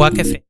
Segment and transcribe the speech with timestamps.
[0.00, 0.49] Quack FM.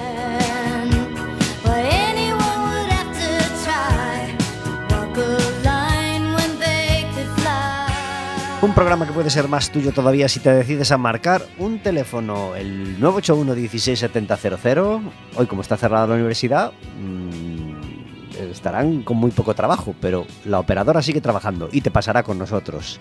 [8.61, 12.55] Un programa que puede ser más tuyo todavía si te decides a marcar un teléfono,
[12.55, 15.01] el 981 16700.
[15.35, 21.01] Hoy, como está cerrada la universidad, mm, estarán con muy poco trabajo, pero la operadora
[21.01, 22.99] sigue trabajando y te pasará con nosotros.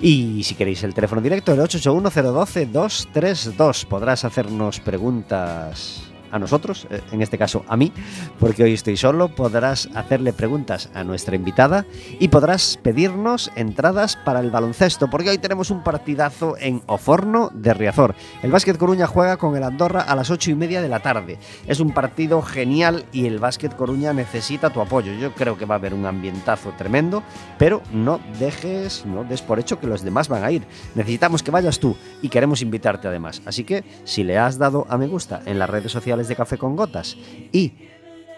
[0.00, 3.86] Y si queréis el teléfono directo, el 881-012-232.
[3.86, 7.92] Podrás hacernos preguntas a nosotros, eh, en este caso a mí,
[8.40, 9.28] porque hoy estoy solo.
[9.28, 11.86] Podrás hacerle preguntas a nuestra invitada
[12.18, 17.74] y podrás pedirnos entradas para el baloncesto, porque hoy tenemos un partidazo en Oforno de
[17.74, 18.14] Riazor.
[18.42, 21.38] El Básquet Coruña juega con el Andorra a las ocho y media de la tarde.
[21.66, 25.12] Es un partido genial y el Básquet Coruña necesita tu apoyo.
[25.12, 27.22] Yo creo que va a haber un ambientazo tremendo,
[27.58, 30.62] pero no dejes, no des por hecho que los demás van a ir.
[30.94, 33.42] Necesitamos que vayas tú y queremos invitarte además.
[33.44, 36.58] Así que si le has dado a me gusta en las redes sociales de Café
[36.58, 37.16] con Gotas
[37.52, 37.72] y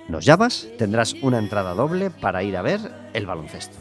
[0.08, 2.80] nos llamas, tendrás una entrada doble para ir a ver
[3.14, 3.76] el baloncesto.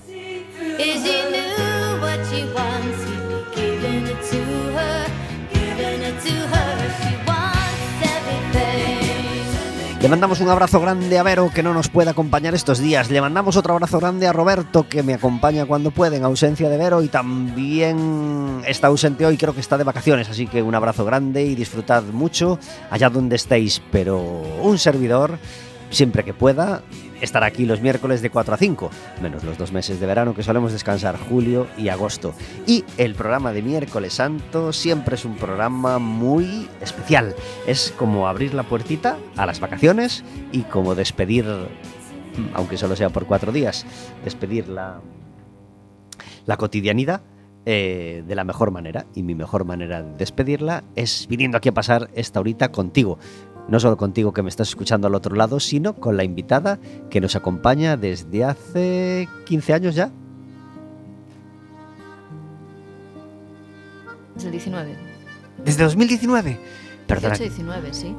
[10.03, 13.09] Le mandamos un abrazo grande a Vero que no nos puede acompañar estos días.
[13.09, 16.77] Le mandamos otro abrazo grande a Roberto que me acompaña cuando puede en ausencia de
[16.77, 20.29] Vero y también está ausente hoy, creo que está de vacaciones.
[20.29, 22.59] Así que un abrazo grande y disfrutad mucho
[22.91, 23.81] allá donde estéis.
[23.93, 24.19] Pero
[24.61, 25.39] un servidor,
[25.89, 26.83] siempre que pueda,
[27.23, 28.89] estará aquí los miércoles de 4 a 5,
[29.21, 32.33] menos los dos meses de verano que solemos descansar, julio y agosto.
[32.67, 37.33] Y el programa de miércoles santo siempre es un programa muy especial.
[37.65, 41.45] Es como abrir la puertita a las vacaciones y como despedir,
[42.53, 43.85] aunque solo sea por cuatro días,
[44.25, 44.99] despedir la,
[46.45, 47.21] la cotidianidad
[47.65, 49.05] eh, de la mejor manera.
[49.15, 53.17] Y mi mejor manera de despedirla es viniendo aquí a pasar esta horita contigo.
[53.67, 56.79] No solo contigo que me estás escuchando al otro lado, sino con la invitada
[57.09, 60.11] que nos acompaña desde hace 15 años ya.
[64.35, 64.95] Es el 19.
[65.63, 66.57] Desde 2019.
[67.07, 68.15] Perdona, 18-19, sí.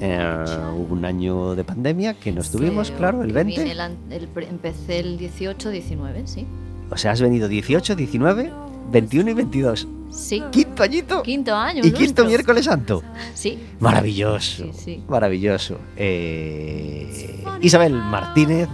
[0.00, 0.44] eh,
[0.76, 3.70] hubo un año de pandemia que no estuvimos, Fue- claro, el vine 20.
[3.70, 3.80] el
[4.10, 6.46] el empecé el 18-19, sí.
[6.90, 8.52] O sea, has venido 18, 19,
[8.90, 9.88] 21 y 22.
[10.10, 10.42] Sí.
[10.50, 11.22] Quinto añito.
[11.22, 11.78] Quinto año.
[11.80, 12.24] Y quinto nuestro.
[12.26, 13.02] miércoles santo.
[13.34, 13.58] Sí.
[13.80, 14.64] Maravilloso.
[14.64, 15.04] Sí, sí.
[15.08, 15.78] Maravilloso.
[15.96, 18.68] Eh, Isabel Martínez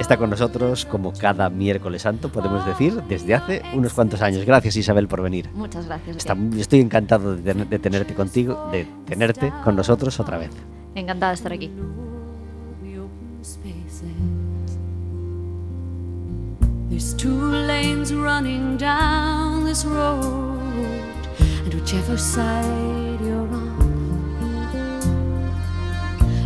[0.00, 4.44] está con nosotros como cada miércoles santo, podemos decir, desde hace unos cuantos años.
[4.44, 5.48] Gracias Isabel por venir.
[5.54, 6.16] Muchas gracias.
[6.16, 10.50] Está- estoy encantado de, de tenerte contigo, de tenerte con nosotros otra vez.
[10.96, 11.70] Encantada de estar aquí.
[16.94, 23.74] There's two lanes running down this road, and whichever side you're on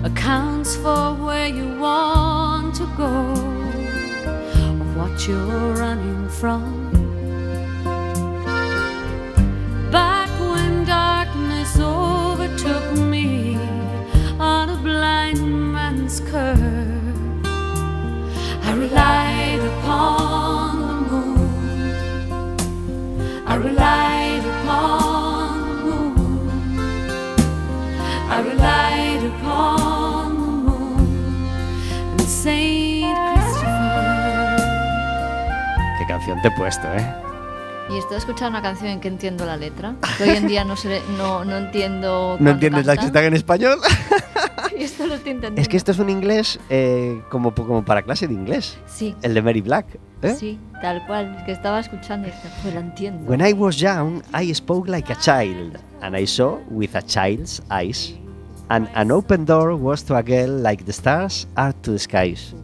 [0.07, 3.13] accounts for where you want to go
[4.73, 6.65] or what you're running from.
[9.93, 13.59] Back when darkness overtook me
[14.39, 16.88] on a blind man's curve.
[18.71, 21.49] I upon the moon.
[23.47, 23.57] I
[24.45, 26.51] upon the moon.
[28.29, 28.33] I
[29.25, 31.09] upon the moon.
[35.99, 37.15] Qué canción te he puesto, ¿eh?
[37.91, 39.95] Y estoy escuchando una canción en que entiendo la letra.
[40.21, 42.37] Hoy en día no, se, no, no entiendo.
[42.41, 43.79] ¿No entiendes la que está en español?
[44.79, 45.61] Y esto lo estoy entendiendo.
[45.61, 48.77] Es que esto es un inglés eh, como, como para clase de inglés.
[48.87, 49.87] Sí, El de Mary Black.
[50.23, 50.35] ¿eh?
[50.35, 51.43] sí, tal cual.
[51.45, 53.29] Que estaba escuchando y dije, pues la entiendo.
[53.31, 57.63] When I was young, I spoke like a child, and I saw with a child's
[57.71, 58.15] eyes.
[58.71, 62.55] And an open door was to a girl like the stars are to the skies.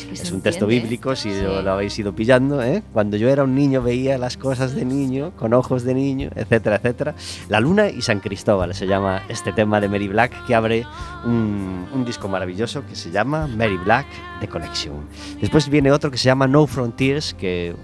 [0.00, 0.68] Es, que Es se un texto ¿eh?
[0.68, 1.42] bíblico, si Sí.
[1.42, 2.62] lo, lo habéis ido pillando.
[2.62, 2.82] ¿eh?
[2.92, 6.76] Cuando yo era un niño veía las cosas de niño, con ojos de niño, etcétera,
[6.76, 7.14] etcétera.
[7.48, 10.84] La Luna y San Cristóbal se llama este tema de Mary Black que abre
[11.24, 14.06] un, un disco maravilloso que se llama Mary Black
[14.40, 14.94] The Collection.
[15.40, 17.74] Después viene otro que se llama No Frontiers, que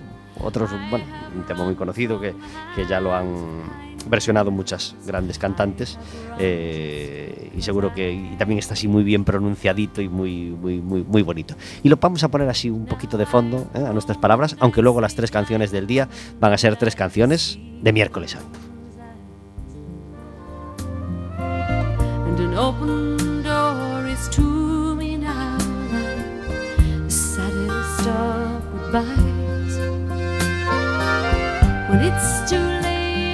[0.41, 1.05] otros, bueno,
[1.35, 2.35] un tema muy conocido que,
[2.75, 5.99] que ya lo han versionado muchas grandes cantantes
[6.39, 11.03] eh, y seguro que y también está así muy bien pronunciadito y muy, muy, muy,
[11.03, 11.55] muy bonito.
[11.83, 13.85] Y lo vamos a poner así un poquito de fondo ¿eh?
[13.87, 16.09] a nuestras palabras, aunque luego las tres canciones del día
[16.41, 18.67] van a ser tres canciones de miércoles santo.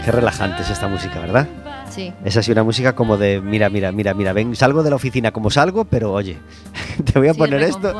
[0.04, 1.48] Qué relajante es esta música, ¿verdad?
[1.90, 2.12] Sí.
[2.24, 5.30] Es así una música como de mira, mira, mira, mira, ven, salgo de la oficina
[5.30, 6.38] como salgo, pero oye,
[7.12, 7.92] te voy a Sí, poner esto.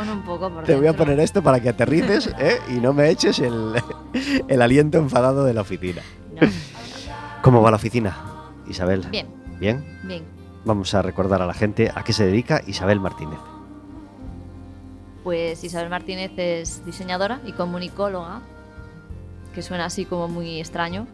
[0.64, 2.58] Te voy a poner esto para que aterrices ¿eh?
[2.70, 3.72] y no me eches el,
[4.49, 6.02] el aliento enfadado de la oficina.
[6.40, 6.49] No,
[7.43, 8.16] ¿Cómo va la oficina,
[8.69, 9.02] Isabel?
[9.10, 9.26] Bien,
[9.60, 9.84] Bien.
[10.04, 10.25] bien.
[10.64, 13.38] Vamos a recordar a la gente a qué se dedica Isabel Martínez.
[15.25, 18.40] Pues Isabel Martínez es diseñadora y comunicóloga,
[19.54, 21.06] que suena así como muy extraño.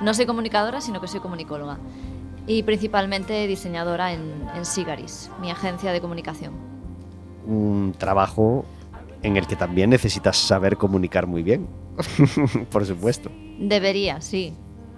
[0.00, 1.78] No soy comunicadora, sino que soy comunicóloga.
[2.46, 4.20] Y principalmente diseñadora en,
[4.54, 6.52] en Sigaris, mi agencia de comunicación.
[7.46, 8.64] Un trabajo
[9.22, 11.66] en el que también necesitas saber comunicar muy bien.
[12.70, 13.30] Por supuesto.
[13.58, 14.52] Debería, sí.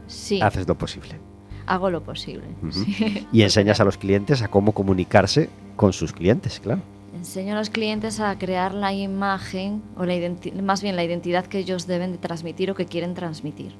[0.06, 1.18] Sí, Haces lo posible.
[1.66, 2.46] hago lo posible.
[2.70, 3.26] Sí.
[3.32, 6.80] Y enseñas a los clientes a cómo comunicarse con sus clientes, claro.
[7.14, 10.14] Enseño a los clientes a crear la imagen, o la
[10.62, 13.74] más bien la identidad que ellos deben de transmitir o que quieren transmitir,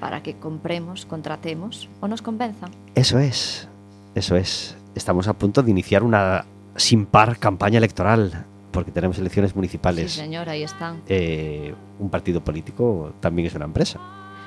[0.00, 2.70] para que compremos, contratemos o nos convenzan.
[2.94, 3.68] Eso es,
[4.14, 4.76] eso es.
[4.94, 6.44] Estamos a punto de iniciar una
[6.76, 10.12] sin par campaña electoral, porque tenemos elecciones municipales.
[10.12, 11.02] Sí, señor, ahí están.
[11.08, 14.00] Eh, un partido político también es una empresa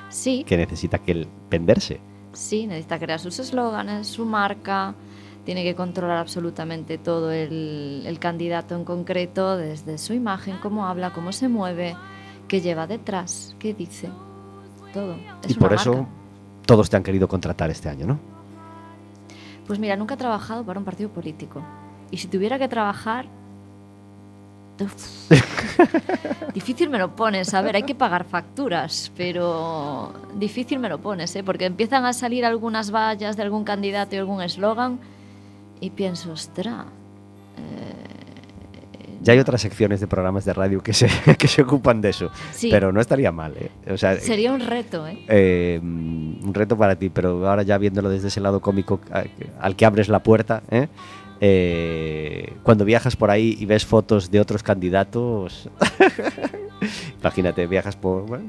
[0.08, 2.00] Sí, que necesita que el- venderse.
[2.32, 4.94] sí, necesita crear sus eslóganes, su marca,
[5.44, 11.12] tiene que controlar absolutamente todo el, el candidato en concreto, desde su imagen, cómo habla,
[11.12, 11.94] cómo se mueve,
[12.48, 14.08] qué lleva detrás, qué dice,
[14.94, 15.16] todo.
[15.42, 16.06] Es y por eso
[16.64, 18.18] todos te han querido contratar este año, ¿no?
[19.66, 21.62] Pues mira, nunca he trabajado para un partido político.
[22.10, 23.26] Y si tuviera que trabajar...
[26.54, 31.36] difícil me lo pones, a ver, hay que pagar facturas, pero difícil me lo pones,
[31.36, 31.44] ¿eh?
[31.44, 34.98] porque empiezan a salir algunas vallas de algún candidato y algún eslogan
[35.80, 36.86] y pienso, ostra,
[39.24, 42.30] Ya hay otras secciones de programas de radio que se, que se ocupan de eso,
[42.52, 42.68] Sí.
[42.70, 43.70] pero no estaría mal, ¿eh?
[43.92, 45.18] O sea, sería un reto, ¿eh?
[45.28, 49.00] eh, un reto para ti, pero ahora ya viéndolo desde ese lado cómico
[49.60, 50.88] al que abres la puerta, ¿eh?
[51.40, 55.68] Eh, cuando viajas por ahí y ves fotos de otros candidatos,
[57.20, 58.44] imagínate, viajas por, bueno,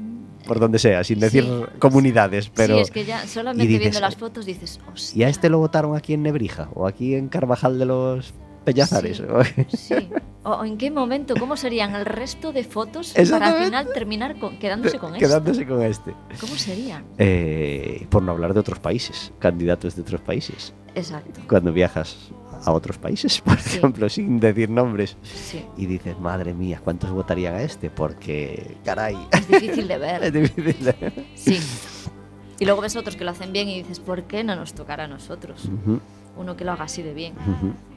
[0.46, 1.64] por donde sea, sin decir Sí.
[1.78, 2.76] comunidades, pero...
[2.76, 5.18] sí, es que ya solamente dices, viendo las fotos dices, hostia.
[5.20, 6.68] ¿Y a este lo votaron aquí en Nebrija?
[6.74, 8.32] ¿O aquí en Carvajal de los
[8.66, 9.22] Peñazares?
[9.70, 9.76] Sí.
[9.76, 10.08] Sí.
[10.42, 14.38] O, o en qué momento, cómo serían el resto de fotos para al final terminar
[14.38, 15.26] con- quedándose con esto?
[15.26, 16.12] Quedándose con este.
[16.40, 17.04] ¿Cómo serían?
[17.18, 20.74] Eh, por no hablar de otros países, candidatos de otros países.
[20.94, 21.40] Exacto.
[21.48, 22.16] Cuando viajas
[22.64, 23.78] a otros países, por Sí.
[23.78, 25.64] ejemplo, sin decir nombres, Sí.
[25.76, 27.90] y dices, madre mía, ¿cuántos votarían a este?
[27.90, 30.32] Porque, caray, Es difícil de es ver.
[30.32, 30.84] difícil.
[30.84, 31.58] de- Sí.
[32.58, 35.04] Y luego ves otros que lo hacen bien y dices, ¿por qué no nos tocará
[35.04, 35.66] a nosotros?
[35.66, 36.00] Ujú,
[36.36, 37.34] Uno que lo haga así de bien.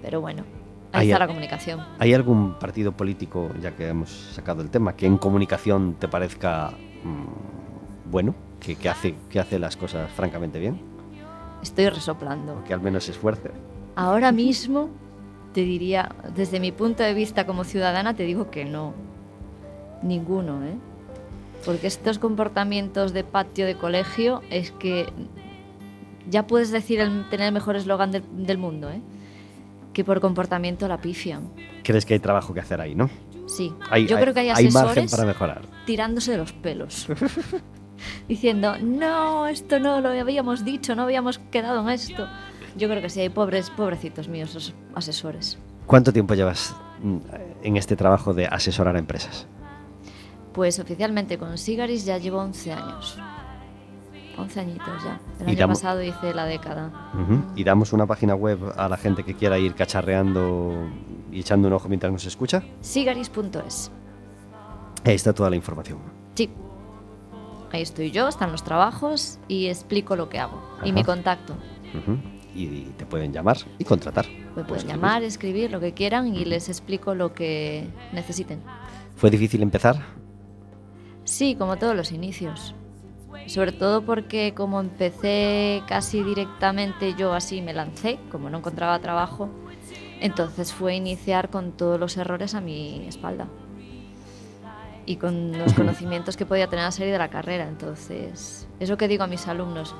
[0.01, 0.43] Pero bueno,
[0.91, 1.81] Ahí está la comunicación.
[1.99, 6.71] ¿Hay algún partido político, ya que hemos sacado el tema, que en comunicación te parezca
[7.03, 10.81] mm, bueno, que, que hace, que hace las cosas francamente bien?
[11.61, 12.57] Estoy resoplando.
[12.57, 13.51] O que al menos se esfuerce.
[13.95, 14.89] Ahora mismo
[15.53, 18.93] te diría, desde mi punto de vista como ciudadana, te digo que no.
[20.01, 20.75] Ninguno, ¿eh?
[21.65, 25.07] Porque estos comportamientos de patio de colegio es que
[26.29, 29.01] ya puedes decir el, tener el mejor eslogan del, del mundo, ¿eh?
[29.93, 31.51] Que por comportamiento la pifian.
[31.83, 33.09] ¿Crees que hay trabajo que hacer ahí, no?
[33.47, 33.73] Sí.
[33.89, 35.61] Hay, Yo creo que hay hay asesores para mejorar.
[35.85, 37.07] tirándose de los pelos.
[38.27, 42.27] diciendo, no, esto no lo habíamos dicho, no habíamos quedado en esto.
[42.77, 45.57] Yo creo que sí, hay pobres, pobrecitos míos los asesores.
[45.85, 47.17] ¿Cuánto tiempo llevas mm,
[47.63, 49.47] en este trabajo de asesorar a empresas?
[50.53, 53.17] Pues oficialmente con Sigaris ya llevo 11 años.
[54.39, 55.19] 11 añitos ya.
[55.39, 57.11] El Y año damo- pasado hice la década.
[57.13, 57.41] Ujú.
[57.55, 60.87] Y damos una página web a la gente que quiera ir cacharreando
[61.31, 62.63] y echando un ojo mientras nos escucha.
[62.81, 63.91] Sigaris.es.
[65.05, 65.99] Ahí está toda la información.
[66.35, 66.49] Sí.
[67.71, 70.59] Ahí estoy yo, están los trabajos y explico lo que hago.
[70.83, 70.93] Y Ajá.
[70.93, 71.53] mi contacto.
[71.93, 72.17] Ujú.
[72.55, 74.25] Y, y te pueden llamar y contratar.
[74.55, 78.61] Me pueden llamar, escribir, lo que quieran y les explico lo que necesiten.
[79.15, 79.97] ¿Fue difícil empezar?
[81.23, 82.73] Sí, como todos los inicios.
[83.47, 89.49] Sobre todo porque como empecé casi directamente yo así me lancé, como no encontraba trabajo,
[90.19, 93.47] entonces fue iniciar con todos los errores a mi espalda.
[95.05, 97.67] Y con los conocimientos que podía tener a salir de la carrera.
[97.67, 99.95] Entonces, es lo que digo a mis alumnos.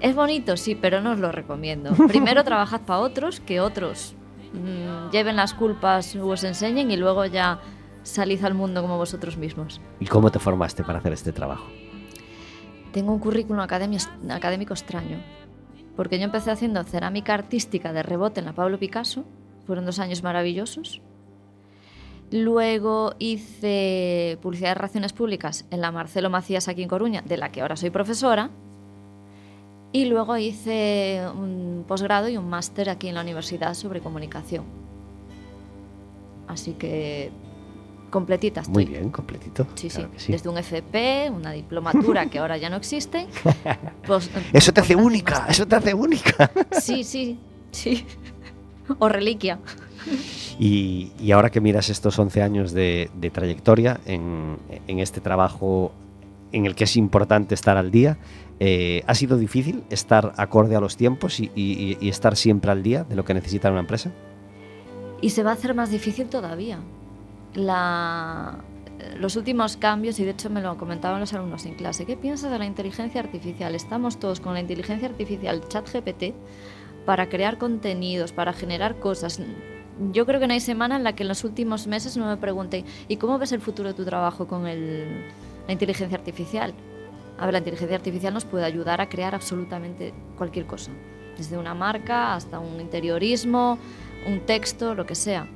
[0.00, 1.92] Es bonito, sí, pero no os lo recomiendo.
[2.08, 4.14] Primero trabajad para otros, que otros
[4.54, 7.60] mm, lleven las culpas o os enseñen y luego ya
[8.04, 9.80] salid al mundo como vosotros mismos.
[10.00, 11.66] ¿Y cómo te formaste para hacer este trabajo?
[12.92, 15.18] Tengo un currículum académico extraño,
[15.96, 19.24] porque yo empecé haciendo cerámica artística de rebote en la Pablo Picasso,
[19.66, 21.02] fueron dos años maravillosos.
[22.30, 27.50] Luego hice publicidad de relaciones públicas en la Marcelo Macías aquí en Coruña, de la
[27.50, 28.50] que ahora soy profesora.
[29.92, 34.64] Y luego hice un posgrado y un máster aquí en la universidad sobre comunicación.
[36.46, 37.30] Así que
[38.10, 38.72] completita estoy.
[38.72, 39.66] Muy bien, completito.
[39.74, 40.32] Sí, Claro sí.
[40.32, 43.26] Desde un FP, una diplomatura que ahora ya no existe.
[44.06, 46.50] pues, Eso te hace pues, única, eso te hace única.
[46.80, 47.38] Sí, sí,
[47.70, 48.04] sí.
[48.98, 49.58] O reliquia.
[50.58, 55.92] Y, y ahora que miras estos 11 años de, de trayectoria en, en este trabajo
[56.52, 58.16] en el que es importante estar al día,
[58.58, 62.82] eh, ¿ha sido difícil estar acorde a los tiempos y, y- y estar siempre al
[62.82, 64.10] día de lo que necesita una empresa?
[65.20, 66.78] Y se va a hacer más difícil todavía.
[67.54, 72.50] Los últimos cambios, y de hecho me lo comentaban los alumnos en clase, ¿qué piensas
[72.50, 73.74] de la inteligencia artificial?
[73.74, 76.34] Estamos todos con la inteligencia artificial ChatGPT
[77.06, 79.40] para crear contenidos, para generar cosas.
[80.12, 82.36] Yo creo que no hay semana en la que en los últimos meses no me
[82.36, 84.74] pregunten, ¿y cómo ves el futuro de tu trabajo con la
[85.72, 86.74] inteligencia artificial?
[87.38, 90.90] A ver, la inteligencia artificial nos puede ayudar a crear absolutamente cualquier cosa,
[91.36, 93.78] desde una marca hasta un interiorismo,
[94.26, 95.48] un texto, lo que sea.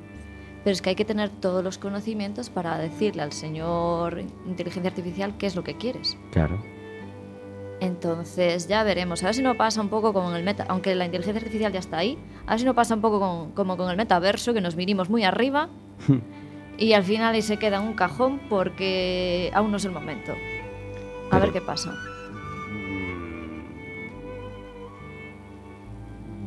[0.63, 5.35] Pero es que hay que tener todos los conocimientos para decirle al señor inteligencia artificial
[5.37, 6.17] qué es lo que quieres.
[6.31, 6.57] Claro.
[7.81, 9.21] Entonces ya veremos.
[9.23, 11.73] A ver si no pasa un poco como en el meta, aunque la inteligencia artificial
[11.73, 12.17] ya está ahí.
[12.47, 15.09] A ver si no pasa un poco con- como con el metaverso, que nos vinimos
[15.09, 15.67] muy arriba
[16.77, 20.31] y al final ahí se queda en un cajón porque aún no es el momento.
[20.31, 20.35] A
[21.31, 21.93] Pero- ver qué pasa.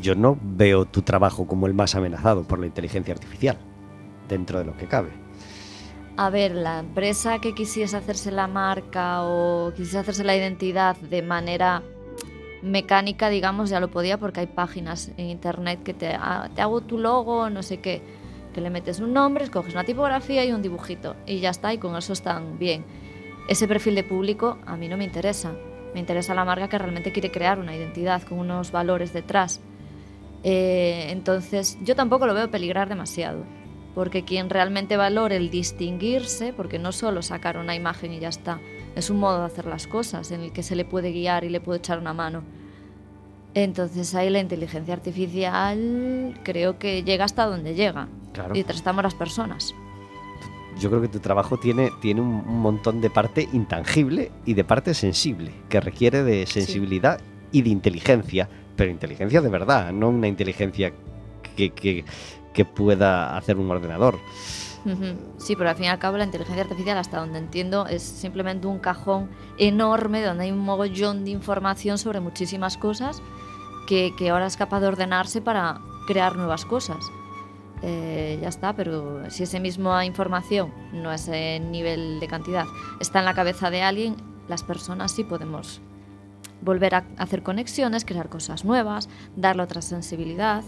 [0.01, 3.57] Yo no veo tu trabajo como el más amenazado por la inteligencia artificial,
[4.29, 5.11] dentro de lo que cabe.
[6.17, 11.21] A ver, la empresa que quisiese hacerse la marca o quisiese hacerse la identidad de
[11.21, 11.83] manera
[12.63, 16.81] mecánica, digamos, ya lo podía porque hay páginas en internet que te, ah, te hago
[16.81, 18.03] tu logo, no sé qué,
[18.55, 21.79] que le metes un nombre, escoges una tipografía y un dibujito y ya está, y
[21.79, 22.85] con eso están bien.
[23.49, 25.53] Ese perfil de público a mí no me interesa.
[25.95, 29.61] Me interesa la marca que realmente quiere crear una identidad con unos valores detrás.
[30.43, 33.45] Eh, entonces, yo tampoco lo veo peligrar demasiado,
[33.97, 38.61] porque quien realmente valore el distinguirse, porque no solo sacar una imagen y ya está,
[38.95, 41.49] es un modo de hacer las cosas en el que se le puede guiar y
[41.49, 42.43] le puede echar una mano.
[43.55, 48.07] Entonces ahí la inteligencia artificial creo que llega hasta donde llega.
[48.35, 48.55] Claro.
[48.55, 49.75] Y detrás estamos las personas.
[50.79, 54.63] Yo creo que tu trabajo tiene, tiene un, un montón de parte intangible y de
[54.65, 57.19] parte sensible, que requiere de sensibilidad
[57.51, 60.93] y de inteligencia, pero inteligencia de verdad, no una inteligencia
[61.57, 62.05] que, que-
[62.57, 64.19] que pueda hacer un ordenador.
[65.37, 68.67] Sí, pero al fin y al cabo la inteligencia artificial, hasta donde entiendo, es simplemente
[68.67, 73.21] un cajón enorme donde hay un mogollón de información sobre muchísimas cosas
[73.89, 77.05] que, que ahora es capaz de ordenarse para crear nuevas cosas.
[77.83, 82.65] Eh, ya está, pero si esa misma información, no ese nivel de cantidad,
[83.01, 84.17] está en la cabeza de alguien,
[84.49, 85.83] las personas sí podemos
[86.63, 90.63] volver a hacer conexiones, crear cosas nuevas, darle otra sensibilidad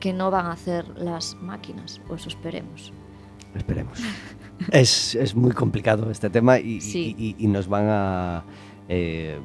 [0.00, 2.92] que no van a hacer las máquinas, o eso esperemos.
[3.54, 3.98] Esperemos.
[4.72, 7.14] es, es muy complicado este tema y, Sí.
[7.18, 8.44] y- y- y nos van a,
[8.88, 9.38] eh,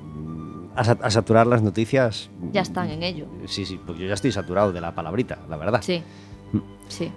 [0.76, 2.30] a, sa- a saturar las noticias.
[2.52, 3.28] Ya están en ello.
[3.48, 5.82] Sí, sí, porque yo ya estoy saturado de la palabrita, la verdad.
[5.84, 6.02] Sí,
[6.88, 7.12] sí.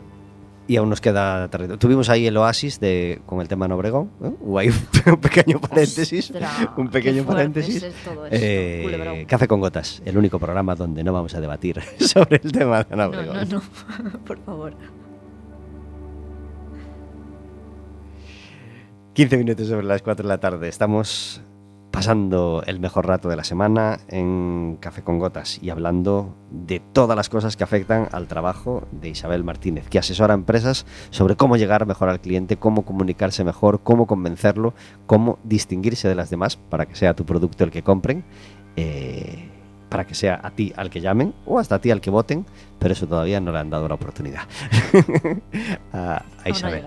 [0.69, 1.79] Y aún nos queda territorio.
[1.79, 4.11] Tuvimos ahí el oasis de, con el tema en Obregón.
[4.21, 4.37] ¿no?
[4.41, 6.31] Hubo ahí un pequeño paréntesis.
[6.31, 7.83] Ostras, un pequeño paréntesis.
[7.83, 7.95] es
[8.31, 9.25] Eh.
[9.27, 12.93] Café con gotas, el único programa donde no vamos a debatir sobre el tema de
[12.95, 13.49] Ana No, Obregón.
[13.49, 13.63] no,
[14.03, 14.75] no, por favor.
[19.15, 20.69] 15 minutos sobre las 4 de la tarde.
[20.69, 21.41] Estamos
[21.91, 27.17] pasando el mejor rato de la semana en Café con Gotas y hablando de todas
[27.17, 31.57] las cosas que afectan al trabajo de Isabel Martínez, que asesora a empresas sobre cómo
[31.57, 34.75] llegar mejor al cliente, cómo comunicarse mejor, cómo convencerlo,
[35.07, 38.25] cómo distinguirse de las demás para que sea tu producto el que compren.
[38.77, 39.49] eh,
[39.89, 42.47] para que sea a ti al que llamen o hasta a ti al que voten,
[42.79, 44.43] pero eso todavía no le han dado la oportunidad
[45.93, 46.85] a, Isabel.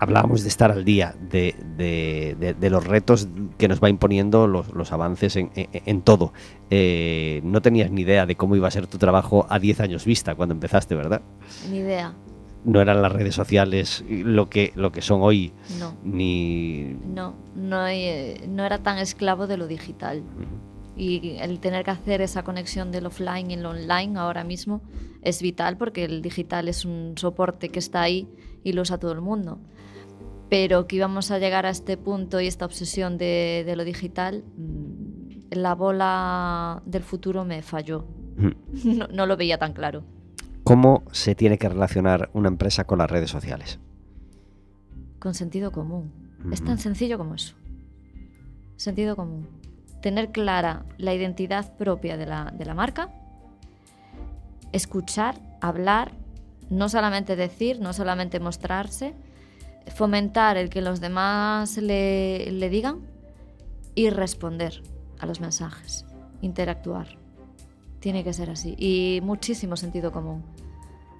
[0.00, 3.28] Hablábamos de estar al día, de, de- de- de los retos
[3.58, 6.32] que nos va imponiendo los, los avances en, en- en todo.
[6.70, 10.04] Eh, no tenías ni idea de cómo iba a ser tu trabajo a 10 años
[10.06, 11.20] vista cuando empezaste, ¿verdad?
[11.70, 12.14] Ni idea.
[12.64, 15.94] No eran las redes sociales lo que, lo que son hoy, No.
[16.04, 16.96] ni...
[17.14, 20.22] No, no, eh, no era tan esclavo de lo digital.
[20.96, 24.82] Y el tener que hacer esa conexión del offline y el online ahora mismo
[25.22, 28.28] es vital porque el digital es un soporte que está ahí
[28.64, 29.58] y lo usa todo el mundo.
[30.50, 34.44] Pero que íbamos a llegar a este punto y esta obsesión de, de lo digital,
[34.56, 38.06] mm, la bola del futuro me falló.
[38.84, 40.04] No, no lo veía tan claro.
[40.64, 43.80] ¿Cómo se tiene que relacionar una empresa con las redes sociales?
[45.18, 46.12] Con sentido común.
[46.52, 47.54] Es tan sencillo como eso.
[48.76, 49.48] Sentido común.
[50.00, 53.12] Tener clara la identidad propia de la, de la marca,
[54.72, 56.12] escuchar, hablar,
[56.70, 59.14] no solamente decir, no solamente mostrarse,
[59.90, 63.00] fomentar el que los demás le, le digan
[63.94, 64.82] y responder
[65.18, 66.04] a los mensajes,
[66.40, 67.18] interactuar.
[68.00, 68.74] Tiene que ser así.
[68.78, 70.42] Y muchísimo sentido común.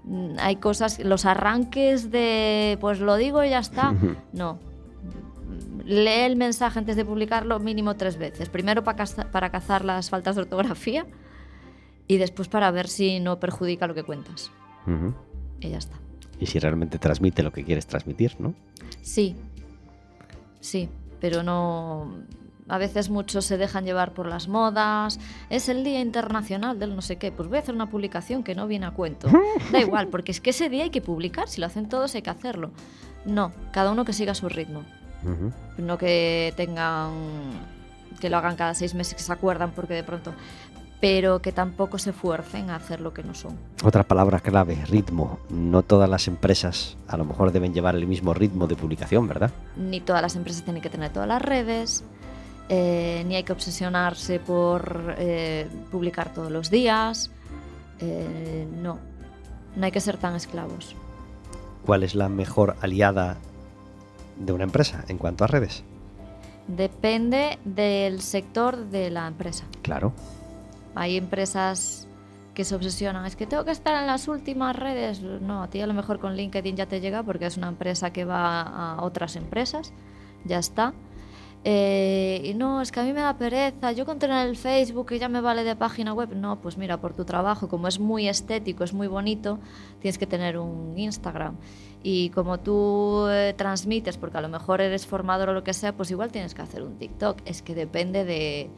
[0.05, 3.95] Mm, Hay cosas, los arranques de, pues lo digo y ya está.
[4.33, 4.59] No.
[5.85, 8.49] Lee el mensaje antes de publicarlo mínimo tres veces.
[8.49, 11.05] Primero para, caza- para cazar las faltas de ortografía
[12.07, 14.51] y después para ver si no perjudica lo que cuentas.
[15.61, 15.97] Y ya está.
[16.41, 18.55] Y si realmente transmite lo que quieres transmitir, ¿no?
[19.03, 19.37] Sí,
[20.61, 20.89] sí,
[21.21, 22.17] pero no...
[22.67, 25.19] A veces muchos se dejan llevar por las modas.
[25.51, 27.33] Es el Día Internacional del no sé qué.
[27.33, 29.29] Pues voy a hacer una publicación que no viene a cuento.
[29.73, 31.49] Da igual, porque es que ese día hay que publicar.
[31.49, 32.71] Si lo hacen todos hay que hacerlo.
[33.25, 34.85] No, cada uno que siga su ritmo.
[35.79, 37.11] No que tengan...
[38.21, 40.33] que lo hagan cada seis meses, que se acuerdan porque de pronto...
[41.01, 43.57] Pero que tampoco se fuercen a hacer lo que no son.
[43.83, 45.39] Otra palabra clave, ritmo.
[45.49, 49.51] No todas las empresas a lo mejor deben llevar el mismo ritmo de publicación, ¿verdad?
[49.77, 52.05] ni todas las empresas tienen que tener todas las redes,
[52.69, 57.31] eh, ni hay que obsesionarse por eh, publicar todos los días.
[57.99, 58.99] Eh, no,
[59.77, 60.95] no hay que ser tan esclavos.
[61.85, 63.39] ¿Cuál es la mejor aliada
[64.39, 65.83] de una empresa en cuanto a redes?
[66.69, 69.65] Depende del sector de la empresa.
[69.83, 70.13] Claro.
[70.95, 72.09] Hay empresas
[72.55, 75.23] que se obsesionan, es que tengo que estar en las últimas redes.
[75.23, 78.13] No, a ti a lo mejor con LinkedIn ya te llega porque es una empresa
[78.13, 79.93] que va a otras empresas,
[80.45, 80.93] ya está.
[81.63, 85.09] Eh, y no, es que a mí me da pereza, yo con tener el Facebook
[85.09, 86.35] que ya me vale de página web.
[86.35, 89.59] No, pues mira, por tu trabajo, como es muy estético, es muy bonito,
[90.01, 91.57] tienes que tener un Instagram.
[92.03, 95.93] Y como tú eh, transmites, porque a lo mejor eres formador o lo que sea,
[95.95, 97.43] pues igual tienes que hacer un TikTok.
[97.45, 98.71] Es que depende de,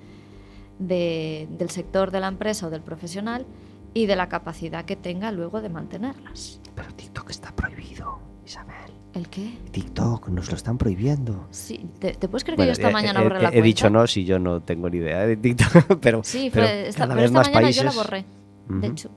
[0.79, 3.47] de- del sector de la empresa o del profesional
[3.95, 6.61] y de la capacidad que tenga luego de mantenerlas.
[6.75, 8.75] Pero TikTok está prohibido, Isabel.
[9.15, 9.59] ¿El qué?
[9.73, 11.47] TikTok nos lo están prohibiendo.
[11.51, 13.53] Sí, ¿te, te puedes creer que Bueno, yo esta eh, mañana borré eh, la he
[13.53, 13.65] cuenta?
[13.67, 17.09] dicho no si yo no tengo ni idea de TikTok, pero, Sí, pero esta, cada
[17.15, 17.83] pero vez esta más mañana países.
[17.83, 18.25] yo la borré.
[18.69, 19.11] De Ujú, hecho,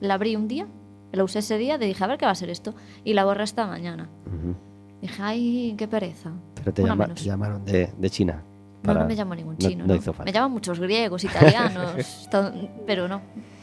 [0.00, 0.66] la abrí un día,
[1.12, 2.74] la usé ese día, te dije, a ver qué va a ser esto.
[3.04, 4.08] Y la borré esta mañana.
[4.26, 4.54] ujú.
[5.02, 6.30] Dije, ay, qué pereza.
[6.54, 7.18] Pero te, llama- menos.
[7.20, 8.42] te llamaron de, de China.
[8.84, 9.84] No, no para- me llamo ningún no- chino.
[9.86, 10.24] no No, hizo falta.
[10.24, 12.28] Me llaman muchos griegos, italianos,
[12.86, 13.20] pero no.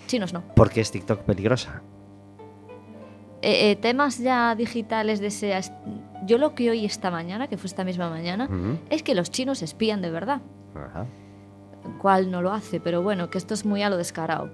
[0.07, 0.41] Chinos no.
[0.55, 1.81] ¿Por qué es TikTok peligrosa?
[3.43, 5.59] Eh, eh, temas ya digitales de ese...
[6.25, 8.77] Yo lo que oí esta mañana, que fue esta misma mañana, Ujú.
[8.89, 10.41] es que los chinos espían de verdad.
[10.75, 11.05] Ajá.
[11.99, 14.49] cual no lo hace, pero bueno, que esto es muy a lo descarado.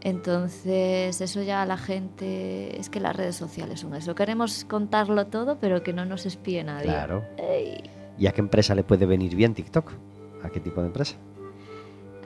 [0.00, 4.14] Entonces, eso ya la gente, es que las redes sociales son eso.
[4.14, 6.86] Queremos contarlo todo, pero que no nos espíe nadie.
[6.88, 7.24] Claro.
[7.36, 7.82] Ey.
[8.20, 9.90] ¿Y a qué empresa le puede venir bien TikTok?
[10.44, 11.16] ¿A qué tipo de empresa?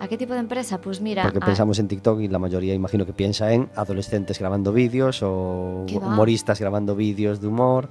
[0.00, 0.80] ¿A qué tipo de empresa?
[0.80, 4.38] Pues mira, Porque a- pensamos en TikTok y la mayoría imagino que piensa en adolescentes
[4.40, 7.88] grabando vídeos o humoristas grabando vídeos de humor.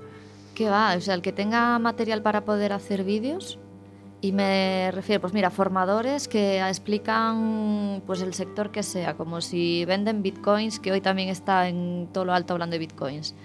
[0.54, 0.94] ¿qué va?
[0.96, 3.58] O sea, el que tenga material para poder hacer vídeos
[4.22, 9.84] Y me refiero, pues mira, formadores que explican pues el sector que sea, como si
[9.86, 13.36] venden bitcoins, que hoy también está en todo lo alto hablando de bitcoins,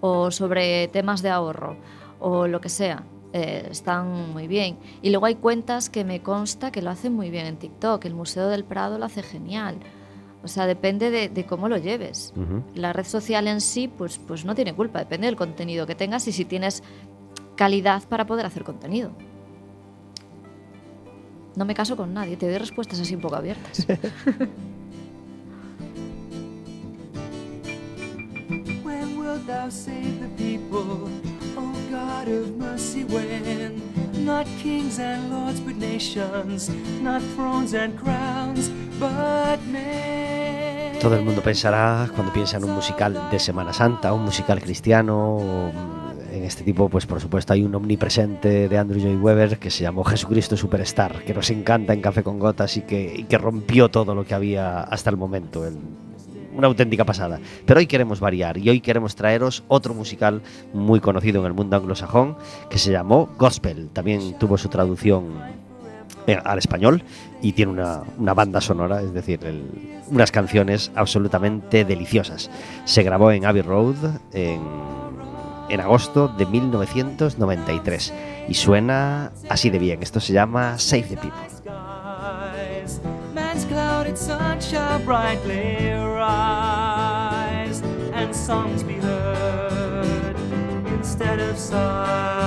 [0.00, 1.76] o sobre temas de ahorro,
[2.18, 3.02] o lo que sea.
[3.32, 4.78] Eh, están muy bien.
[5.00, 8.04] Y luego hay cuentas que me consta que lo hacen muy bien en TikTok.
[8.04, 9.78] El Museo del Prado lo hace genial.
[10.44, 12.32] O sea, depende de, de cómo lo lleves.
[12.74, 16.26] La red social en sí, pues, pues no tiene culpa, depende del contenido que tengas
[16.26, 16.82] y si tienes
[17.56, 19.12] calidad para poder hacer contenido.
[21.54, 23.86] No me caso con nadie, te doy respuestas así un poco abiertas.
[31.92, 33.04] God of mercy?
[33.04, 36.70] When not kings and lords, but nations,
[37.02, 40.98] not thrones and crowns, but men.
[41.00, 45.38] Todo el mundo pensará cuando piensa en un musical de Semana Santa, un musical cristiano.
[45.72, 46.02] mm,
[46.32, 49.82] En este tipo, pues por supuesto, hay un omnipresente de Andrew Lloyd Webber que se
[49.82, 54.24] llamó Jesucristo Superstar, que nos encanta en Café con Gotas y que, rompió todo lo
[54.24, 55.66] que había hasta el momento.
[55.66, 55.76] el-
[56.54, 57.40] una auténtica pasada.
[57.66, 61.76] Pero hoy queremos variar y hoy queremos traeros otro musical muy conocido en el mundo
[61.76, 62.36] anglosajón
[62.70, 63.88] que se llamó Gospel.
[63.92, 65.40] También tuvo su traducción
[66.26, 67.02] eh, al español
[67.40, 69.40] y tiene una, una banda sonora, es decir,
[70.08, 72.50] unas canciones absolutamente deliciosas.
[72.84, 73.96] Se grabó en Abbey Road
[74.32, 74.60] en,
[75.68, 78.12] en agosto de 1993
[78.48, 80.02] y suena así de bien.
[80.02, 81.61] Esto se llama Save the People.
[84.18, 87.80] Sun shall brightly rise,
[88.12, 90.36] and songs be heard
[90.86, 92.41] instead of sighs.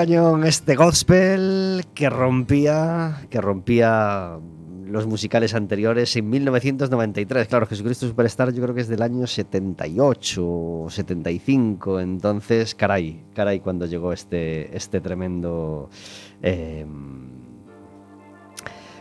[0.00, 4.38] Cañón este gospel que rompía, que rompía
[4.86, 7.46] los musicales anteriores en 1993.
[7.46, 12.00] Claro, Jesucristo Superstar yo creo que es del año 78 o 75.
[12.00, 15.90] Entonces, caray, caray cuando llegó este, este tremendo
[16.40, 16.86] eh,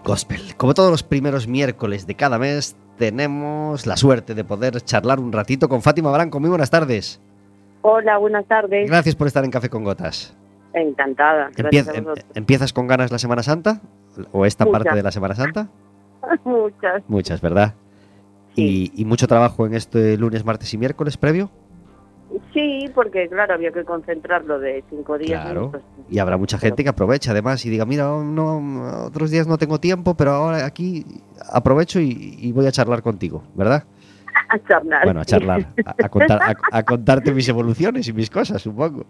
[0.04, 0.42] gospel.
[0.58, 5.32] Como todos los primeros miércoles de cada mes, tenemos la suerte de poder charlar un
[5.32, 6.42] ratito con Fátima Branco.
[6.42, 7.22] Muy buenas tardes.
[7.84, 8.90] Hola, buenas tardes.
[8.90, 10.36] Gracias por estar en Café con Gotas.
[10.74, 11.50] Encantada.
[11.58, 12.06] Em-.
[12.36, 13.82] ¿Empiezas con ganas la Semana Santa?
[14.32, 14.84] ¿O esta Muchas.
[14.84, 15.70] parte de la Semana Santa?
[16.44, 17.04] Muchas.
[17.08, 17.74] Muchas, ¿verdad?
[18.56, 18.92] Sí.
[18.96, 21.50] Y, y mucho trabajo en este lunes, martes y miércoles previo.
[22.54, 25.42] Sí, porque claro, había que concentrarlo de cinco días.
[25.44, 25.72] Claro.
[25.72, 29.58] pues, Y habrá mucha gente que aproveche además y diga, mira, no, otros días no
[29.58, 31.06] tengo tiempo, pero ahora aquí
[31.52, 33.84] aprovecho y, y voy a charlar contigo, ¿verdad?
[34.50, 35.04] A charlar.
[35.04, 39.06] Bueno, a charlar, a, a contar, a- a contarte mis evoluciones y mis cosas, supongo.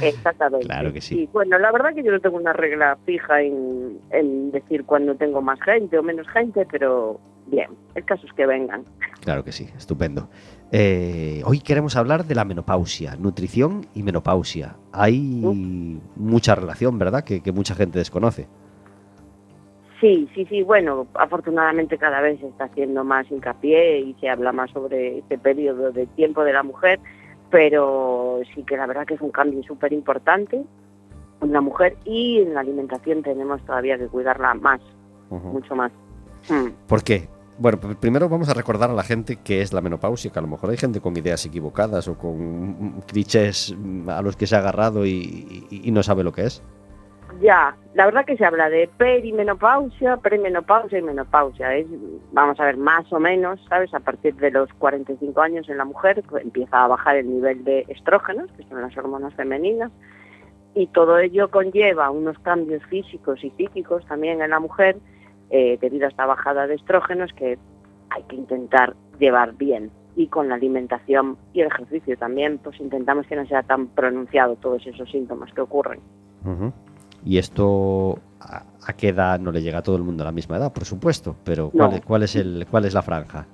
[0.00, 0.66] Exactamente.
[0.66, 1.20] Claro que sí.
[1.20, 5.14] Y bueno, la verdad que yo no tengo una regla fija en, en decir cuándo
[5.16, 8.84] tengo más gente o menos gente, pero bien, el caso es que vengan.
[9.20, 10.28] Claro que sí, estupendo.
[10.72, 14.76] Eh, hoy queremos hablar de la menopausia, nutrición y menopausia.
[14.92, 15.20] Hay
[16.16, 17.24] mucha relación, ¿verdad?
[17.24, 18.48] Que, que mucha gente desconoce.
[20.06, 24.52] Sí, sí, sí, bueno, afortunadamente cada vez se está haciendo más hincapié y se habla
[24.52, 27.00] más sobre este periodo de tiempo de la mujer,
[27.50, 30.62] pero sí que la verdad que es un cambio súper importante
[31.42, 34.80] en la mujer y en la alimentación tenemos todavía que cuidarla más,
[35.30, 35.90] mucho más.
[36.48, 36.68] Mm.
[36.86, 37.28] ¿Por qué?
[37.58, 40.42] Bueno, pr- primero vamos a recordar a la gente qué es la menopausia, que a
[40.42, 42.36] lo mejor hay gente con ideas equivocadas o con
[42.98, 46.30] mm, clichés mm, a los que se ha agarrado y, y- y no sabe lo
[46.32, 46.62] que es.
[47.40, 51.74] Ya, la verdad que se habla de perimenopausia, premenopausia y menopausia.
[51.74, 51.86] Es,
[52.32, 53.92] vamos a ver, más o menos, ¿sabes?
[53.94, 57.64] A partir de los 45 años en la mujer pues, empieza a bajar el nivel
[57.64, 59.92] de estrógenos, que son las hormonas femeninas,
[60.74, 64.96] y todo ello conlleva unos cambios físicos y psíquicos también en la mujer
[65.50, 67.58] eh, debido a esta bajada de estrógenos que
[68.10, 69.90] hay que intentar llevar bien.
[70.16, 74.56] Y con la alimentación y el ejercicio también, pues intentamos que no sea tan pronunciado
[74.56, 76.00] todos esos síntomas que ocurren.
[76.44, 76.72] Ujú.
[77.26, 80.32] Y esto a, a qué edad no le llega a todo el mundo a la
[80.32, 81.96] misma edad, por supuesto, pero ¿cuál, No.
[81.96, 83.46] es, cuál es el, cuál es la franja?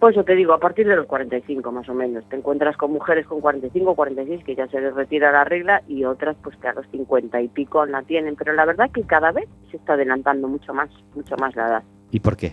[0.00, 2.24] Pues eso te digo, a partir de los 45 más o menos.
[2.28, 6.04] Te encuentras con mujeres con 45, 46 que ya se les retira la regla y
[6.04, 8.34] otras pues que a los 50 y pico la tienen.
[8.34, 11.82] Pero la verdad que cada vez se está adelantando mucho más, mucho más la edad.
[12.10, 12.52] ¿Y por qué?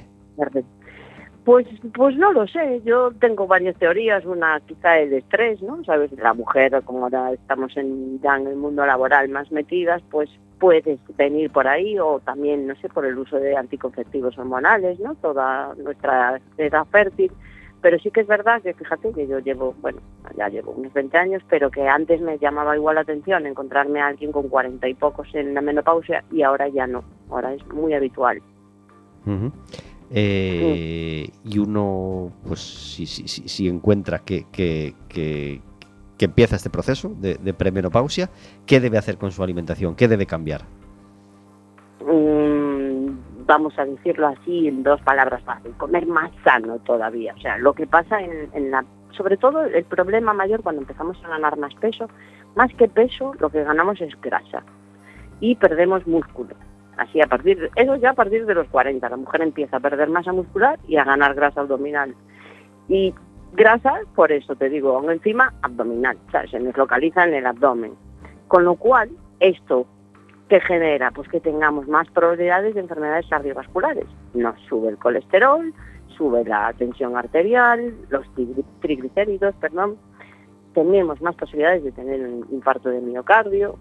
[1.49, 5.83] Pues, pues no lo sé, yo tengo varias teorías, una quizá el estrés, ¿no?
[5.83, 10.29] Sabes, la mujer, como ahora estamos en, ya en el mundo laboral más metidas, pues
[10.59, 15.15] puede venir por ahí o también, no sé, por el uso de anticonceptivos hormonales, ¿no?
[15.15, 17.31] Toda nuestra edad fértil.
[17.81, 20.01] Pero sí que es verdad que fíjate que yo llevo, bueno,
[20.37, 24.05] ya llevo unos 20 años, pero que antes me llamaba igual la atención encontrarme a
[24.05, 27.95] alguien con 40 y pocos en la menopausia y ahora ya no, ahora es muy
[27.95, 28.39] habitual.
[30.11, 35.61] Eh, Y uno, pues, si, si, si, encuentra que, que,
[36.19, 38.29] empieza este proceso de, premenopausia,
[38.65, 39.95] ¿qué debe hacer con su alimentación?
[39.95, 40.61] ¿Qué debe cambiar?
[42.01, 47.33] mm, vamos a decirlo así en dos palabras fáciles, comer más sano todavía.
[47.37, 48.85] O sea, lo que pasa en, en la...
[49.11, 52.07] Sobre todo el problema mayor cuando empezamos a ganar más peso,
[52.55, 54.63] más que peso, lo que ganamos es grasa
[55.39, 56.55] y perdemos músculo.
[56.99, 60.09] Así a partir eso ya a partir de los 40, la mujer empieza a perder
[60.09, 62.13] masa muscular y a ganar grasa abdominal.
[62.87, 63.13] Y
[63.53, 67.93] grasa, por eso te digo, encima abdominal, o sea, se nos localiza en el abdomen.
[68.47, 69.09] Con lo cual,
[69.39, 69.85] esto
[70.49, 74.05] que genera pues que tengamos más probabilidades de enfermedades cardiovasculares.
[74.33, 75.73] Nos sube el colesterol,
[76.17, 79.95] sube la tensión arterial, los trigli- triglicéridos, perdón.
[80.73, 83.77] Tenemos más posibilidades de tener un infarto de miocardio.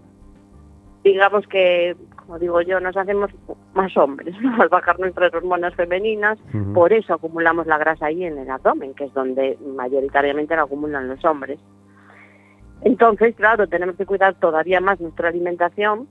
[1.03, 1.95] Digamos que,
[2.29, 3.31] como digo yo, nos hacemos
[3.73, 4.61] más hombres, ¿no?
[4.61, 6.37] al bajar nuestras hormonas femeninas.
[6.75, 11.07] Por eso acumulamos la grasa ahí en el abdomen, que es donde mayoritariamente la acumulan
[11.07, 11.59] los hombres.
[12.83, 16.07] Entonces, claro, tenemos que cuidar todavía más nuestra alimentación,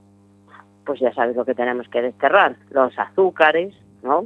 [0.85, 4.25] pues ya sabes lo que tenemos que desterrar, los azúcares, ¿no?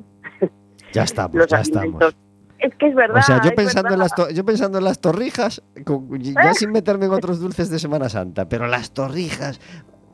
[0.93, 1.81] Ya estamos, los ya estamos.
[1.83, 2.17] alimentos.
[2.57, 3.17] Es que es verdad.
[3.17, 7.05] O sea, yo pensando, en las yo pensando en las torrijas, con- ya sin meterme
[7.05, 9.59] en otros dulces de Semana Santa, pero las torrijas,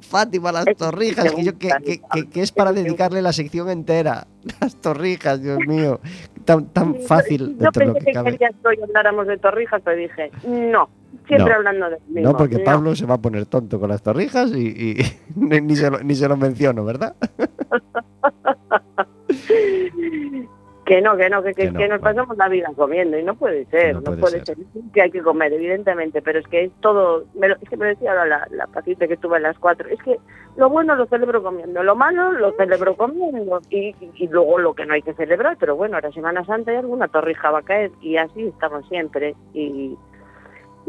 [0.09, 4.27] Fátima, las torrijas, que, yo, que, que- que- que es para dedicarle la sección entera.
[4.61, 5.99] Las torrijas, Dios mío,
[6.45, 8.31] tan, tan fácil Yo de lo pensé que que cabe.
[8.31, 10.89] querías que hoy habláramos de torrijas, pero dije, no,
[11.27, 11.55] siempre No.
[11.55, 12.31] hablando de mismo.
[12.31, 12.63] No, porque no.
[12.63, 14.97] Pablo se va a poner tonto con las torrijas y, y
[15.35, 17.15] ni, ni se lo, ni se lo menciono, ¿verdad?
[20.89, 22.15] Que no, que no, que, que, Que no, que nos bueno.
[22.15, 24.57] pasamos la vida comiendo y no puede ser, No no, puede puede, ser.
[24.91, 27.85] que hay que comer, evidentemente, pero es que es todo, me lo- es que me
[27.89, 30.17] decía ahora la, la paciente que estuve a las cuatro, es que
[30.57, 34.73] lo bueno lo celebro comiendo, lo malo lo celebro comiendo y, y, y luego lo
[34.73, 37.63] que no hay que celebrar, pero bueno, ahora Semana Santa y alguna torrija va a
[37.63, 39.95] caer y así estamos siempre y,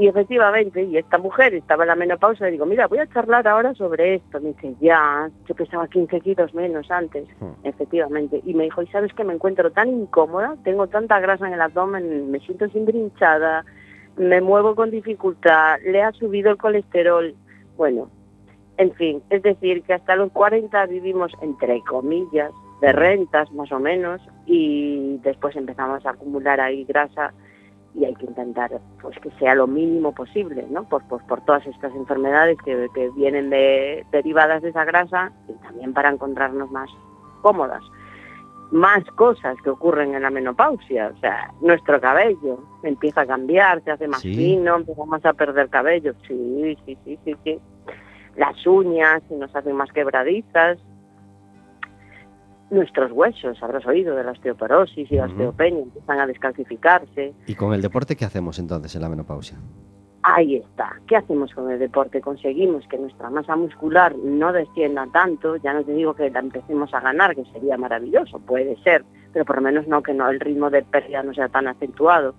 [0.01, 3.47] y efectivamente, y esta mujer estaba en la menopausa y digo, mira, voy a charlar
[3.47, 7.53] ahora sobre esto, me dice, ya, yo pesaba 15 kilos menos antes Hmm.
[7.65, 8.41] efectivamente.
[8.47, 10.57] Y me dijo, ¿y sabes que me encuentro tan incómoda?
[10.65, 13.67] Tengo tanta grasa en el abdomen, me siento siempre hinchada,
[14.17, 17.35] me muevo con dificultad, le ha subido el colesterol.
[17.77, 18.09] Bueno,
[18.79, 23.79] en fin, es decir, que hasta los 40 vivimos, entre comillas, de rentas más o
[23.79, 27.35] menos, y después empezamos a acumular ahí grasa
[27.95, 28.71] y hay que intentar
[29.03, 30.85] pues que sea lo mínimo posible, ¿no?
[30.85, 35.53] Por, por, por todas estas enfermedades que, que vienen de, derivadas de esa grasa y
[35.63, 36.89] también para encontrarnos más
[37.43, 37.83] cómodas.
[38.71, 41.13] más cosas que ocurren en la menopausia.
[41.17, 44.33] O sea, nuestro cabello empieza a cambiar, se hace más Sí.
[44.35, 46.15] fino, empezamos a perder cabello.
[46.29, 47.59] Sí, sí, sí, sí, sí.
[48.37, 50.79] Las uñas se nos hacen más quebradizas.
[52.71, 55.33] Nuestros huesos, habrás oído de la osteoporosis y la Ujú.
[55.33, 57.35] osteopenia, empiezan a descalcificarse.
[57.47, 59.59] ¿Y con el deporte qué hacemos entonces en la menopausia?
[60.23, 61.01] Ahí está.
[61.07, 62.21] ¿Qué hacemos con el deporte?
[62.21, 65.57] Conseguimos que nuestra masa muscular no descienda tanto.
[65.57, 69.45] Ya no te digo que la empecemos a ganar, que sería maravilloso, puede ser, pero
[69.47, 72.35] por lo menos no que no el ritmo de pérdida no sea tan acentuado.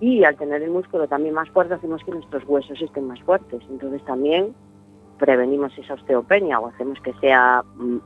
[0.00, 3.60] Y al tener el músculo también más fuerte, hacemos que nuestros huesos estén más fuertes.
[3.68, 4.54] Entonces también
[5.18, 7.98] prevenimos esa osteopenia o hacemos que sea mm,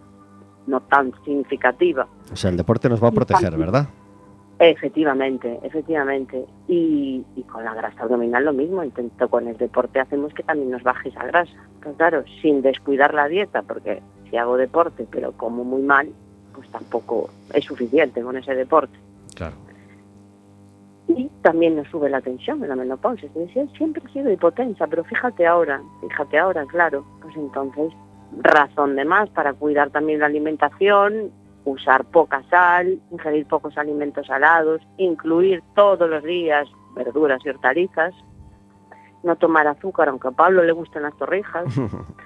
[0.66, 2.06] no tan significativa.
[2.32, 3.88] O sea, el deporte nos va a proteger, ¿verdad?
[4.58, 6.44] Efectivamente, efectivamente.
[6.68, 8.84] Y, y con la grasa abdominal lo mismo.
[8.84, 11.52] Intento con el deporte hacemos que también nos baje esa grasa.
[11.80, 16.10] Pero claro, sin descuidar la dieta, porque si hago deporte pero como muy mal,
[16.54, 18.98] pues tampoco es suficiente con ese deporte.
[19.34, 19.56] Claro.
[21.08, 23.28] Y también nos sube la tensión en la menopausia.
[23.76, 27.04] Siempre he sido hipotensa, pero fíjate ahora, fíjate ahora, claro.
[27.22, 27.92] Pues entonces,
[28.38, 31.32] razón de más para cuidar también la alimentación,
[31.64, 38.14] usar poca sal, ingerir pocos alimentos salados, incluir todos los días verduras y hortalizas,
[39.22, 41.64] no tomar azúcar, aunque a Pablo le gusten las torrijas,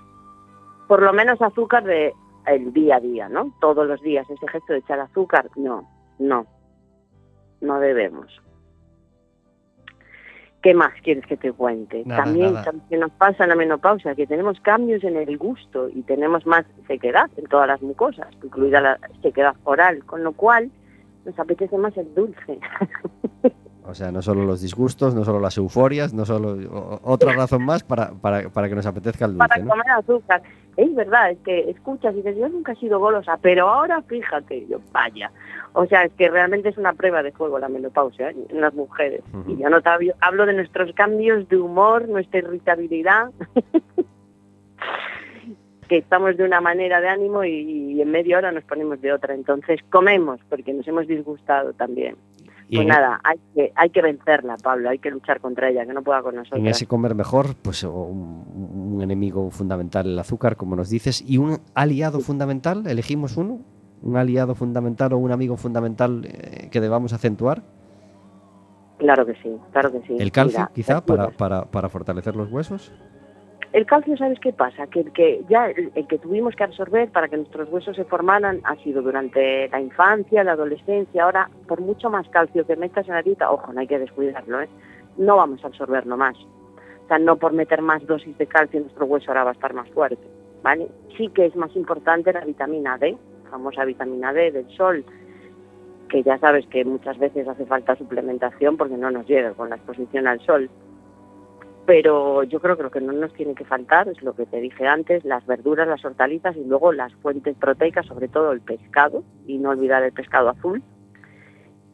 [0.88, 2.14] por lo menos azúcar de
[2.46, 3.54] el día a día, ¿no?
[3.60, 5.88] Todos los días, ese gesto de echar azúcar, no,
[6.18, 6.46] no,
[7.60, 8.26] no debemos.
[10.64, 12.04] ¿Qué más quieres que te cuente?
[12.06, 12.64] Nada, También nada.
[12.64, 16.46] ¿sabes qué nos pasa en la menopausia, que tenemos cambios en el gusto y tenemos
[16.46, 20.70] más sequedad en todas las mucosas, incluida la sequedad oral, con lo cual
[21.26, 22.58] nos apetece más el dulce.
[23.86, 26.56] O sea, no solo los disgustos, no solo las euforias, no solo
[27.02, 29.70] otra razón más para, para, para que nos apetezca el para dulce, ¿no?
[29.70, 30.42] comer azúcar.
[30.76, 34.66] Es verdad, es que escuchas y dices, yo nunca he sido golosa, pero ahora fíjate,
[34.66, 35.30] yo vaya.
[35.72, 38.36] O sea, es que realmente es una prueba de fuego la menopausia ¿eh?
[38.48, 39.22] en las mujeres.
[39.46, 43.30] Y yo no te hablo, hablo de nuestros cambios de humor, nuestra irritabilidad,
[45.88, 49.12] que estamos de una manera de ánimo y, y en media hora nos ponemos de
[49.12, 49.34] otra.
[49.34, 52.16] Entonces comemos porque nos hemos disgustado también.
[52.74, 55.86] Y Pues en, nada, hay que, hay que vencerla, Pablo, hay que luchar contra ella,
[55.86, 56.58] que no pueda con nosotros.
[56.58, 61.38] en ese comer mejor, pues un, un enemigo fundamental el azúcar, como nos dices, y
[61.38, 63.60] un aliado fundamental, elegimos uno,
[64.02, 67.62] un aliado fundamental o un amigo fundamental eh, que debamos acentuar.
[68.98, 70.16] Claro que sí, claro que sí.
[70.18, 72.92] El calcio, Mira, quizá, para, para, para fortalecer los huesos.
[73.74, 74.86] El calcio, ¿sabes qué pasa?
[74.86, 78.76] Que que ya el, que tuvimos que absorber para que nuestros huesos se formaran ha
[78.76, 81.24] sido durante la infancia, la adolescencia.
[81.24, 84.60] Ahora, por mucho más calcio que metas en la dieta, ojo, no hay que descuidarlo,
[84.60, 84.68] ¿eh?
[85.16, 86.36] No vamos a absorberlo más.
[86.36, 89.74] O sea, no por meter más dosis de calcio nuestro hueso ahora va a estar
[89.74, 90.22] más fuerte,
[90.62, 90.86] ¿vale?
[91.16, 93.18] Sí que es más importante la vitamina D,
[93.50, 95.04] famosa vitamina D del sol,
[96.08, 99.74] que ya sabes que muchas veces hace falta suplementación porque no nos llega con la
[99.74, 100.70] exposición al sol.
[101.86, 104.58] Pero yo creo que lo que no nos tiene que faltar es lo que te
[104.60, 109.22] dije antes, las verduras, las hortalizas y luego las fuentes proteicas, sobre todo el pescado,
[109.46, 110.82] y no olvidar el pescado azul.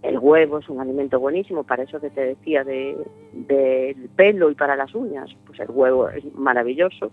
[0.03, 2.97] El huevo es un alimento buenísimo, para eso que te decía de-
[3.33, 7.11] del pelo y para las uñas, pues el huevo es maravilloso.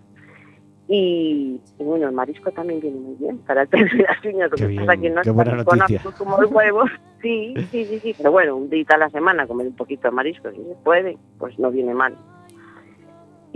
[0.90, 4.50] Y, y bueno, el marisco también viene muy bien para el pelo y las uñas,
[4.50, 5.66] lo que pasa que no es tan
[6.12, 6.84] como el huevo.
[7.20, 10.12] Sí, sí, sí, sí, pero bueno, un día a la semana comer un poquito de
[10.12, 12.16] marisco, si se puede, pues no viene mal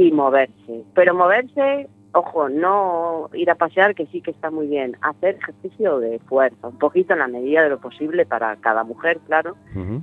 [0.09, 0.85] y moverse.
[0.95, 4.97] Pero moverse, ojo, no ir a pasear, que sí que está muy bien.
[5.01, 9.19] Hacer ejercicio de fuerza, un poquito en la medida de lo posible para cada mujer,
[9.27, 9.57] claro,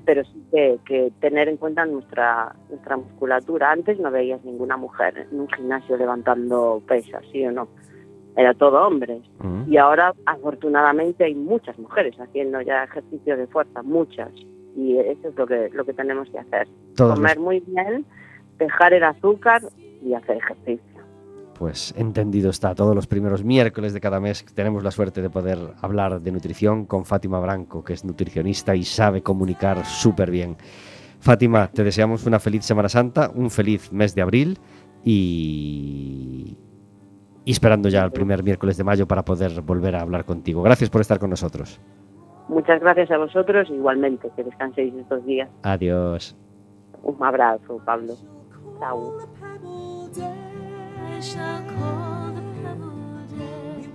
[0.05, 3.71] pero sí que, que tener en cuenta nuestra, nuestra musculatura.
[3.71, 7.67] Antes no veías ninguna mujer en un gimnasio levantando pesas, ¿sí o no?
[8.35, 9.21] Era todo hombres.
[9.67, 14.29] Y ahora, afortunadamente, hay muchas mujeres haciendo ya ejercicio de fuerza, muchas.
[14.75, 18.05] Y eso es lo que, lo que tenemos que hacer Todos los- comer muy bien,
[18.57, 19.61] dejar el azúcar
[20.03, 20.99] y hacer ejercicio.
[21.57, 22.73] Pues entendido está.
[22.73, 26.85] Todos los primeros miércoles de cada mes tenemos la suerte de poder hablar de nutrición
[26.85, 30.55] con Fátima Branco, que es nutricionista y sabe comunicar súper bien.
[31.19, 34.57] Fátima, te deseamos una feliz Semana Santa, un feliz mes de abril
[35.03, 36.55] y,
[37.43, 40.61] y esperando ya el primer miércoles de mayo para poder volver a hablar contigo.
[40.61, 41.81] Gracias por estar con nosotros.
[42.47, 45.49] Muchas gracias a vosotros, igualmente, que descanséis estos días.
[45.63, 46.35] Adiós.
[47.03, 48.15] Un abrazo, Pablo.
[48.79, 49.17] Chao.
[50.21, 53.89] I shall call the pebble day.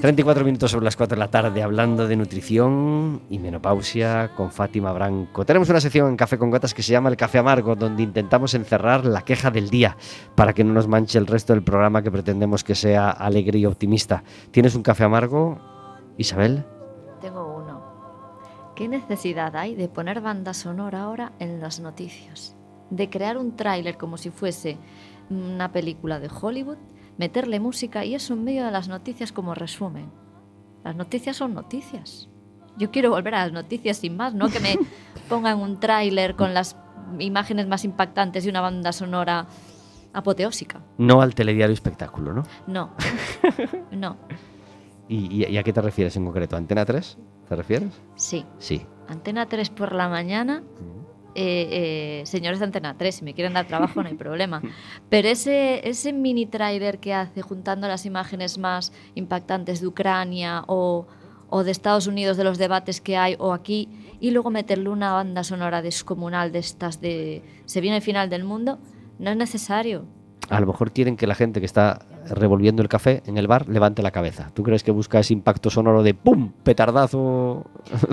[0.00, 4.92] 34 minutos sobre las 4 de la tarde hablando de nutrición y menopausia con Fátima
[4.92, 5.44] Branco.
[5.44, 8.54] Tenemos una sección en Café con Gotas que se llama El Café Amargo, donde intentamos
[8.54, 9.96] encerrar la queja del día
[10.36, 13.66] para que no nos manche el resto del programa que pretendemos que sea alegre y
[13.66, 14.24] optimista.
[14.50, 15.58] ¿Tienes un café amargo,
[16.16, 16.64] Isabel?
[17.20, 17.82] Tengo uno.
[18.74, 22.56] ¿Qué necesidad hay de poner banda sonora ahora en las noticias?
[22.88, 24.78] De crear un tráiler como si fuese
[25.30, 26.78] una película de Hollywood,
[27.16, 30.10] meterle música y eso en medio de las noticias como resumen.
[30.84, 32.28] Las noticias son noticias.
[32.76, 34.78] Yo quiero volver a las noticias sin más, no que me
[35.28, 36.76] pongan un tráiler con las
[37.18, 39.46] imágenes más impactantes y una banda sonora
[40.12, 40.82] apoteósica.
[40.98, 42.42] No al telediario espectáculo, ¿no?
[42.66, 42.90] No,
[43.92, 44.16] no,
[45.08, 46.56] ¿Y, a qué te refieres en concreto?
[46.56, 47.18] ¿Antena 3?
[47.48, 48.00] ¿Te refieres?
[48.14, 48.44] sí.
[48.58, 48.86] Sí.
[49.08, 50.62] Antena 3 por la mañana.
[51.34, 54.62] Eh, eh, señores de Antena 3, si me quieren dar trabajo no hay problema.
[55.08, 61.06] Pero ese, ese mini trailer que hace juntando las imágenes más impactantes de Ucrania o,
[61.48, 63.88] o de Estados Unidos, de los debates que hay, o aquí,
[64.20, 68.44] y luego meterle una banda sonora descomunal de estas de Se viene el final del
[68.44, 68.78] mundo,
[69.18, 70.06] no es necesario.
[70.48, 73.68] A lo mejor quieren que la gente que está revolviendo el café en el bar
[73.68, 74.50] levante la cabeza.
[74.54, 76.52] ¿Tú crees que busca ese impacto sonoro de ¡pum!
[76.62, 77.64] petardazo?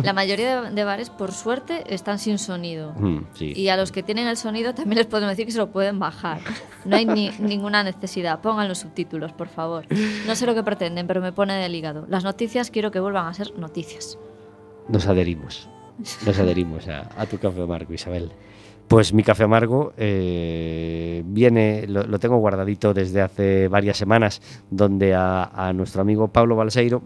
[0.03, 2.93] La mayoría de, de bares, por suerte, están sin sonido.
[2.97, 3.53] Mm, sí.
[3.55, 5.99] Y a los que tienen el sonido también les podemos decir que se lo pueden
[5.99, 6.39] bajar.
[6.85, 8.39] No hay ni- ninguna necesidad.
[8.41, 9.85] Pongan los subtítulos, por favor.
[10.25, 12.05] No sé lo que pretenden, pero me pone del hígado.
[12.09, 14.17] Las noticias quiero que vuelvan a ser noticias.
[14.87, 15.69] Nos adherimos.
[16.25, 18.31] Nos adherimos a, a tu café amargo, Isabel.
[18.87, 25.43] Pues mi café amargo eh, viene, lo, tengo guardadito desde hace varias semanas, donde a,
[25.43, 27.03] a nuestro amigo Pablo Balseiro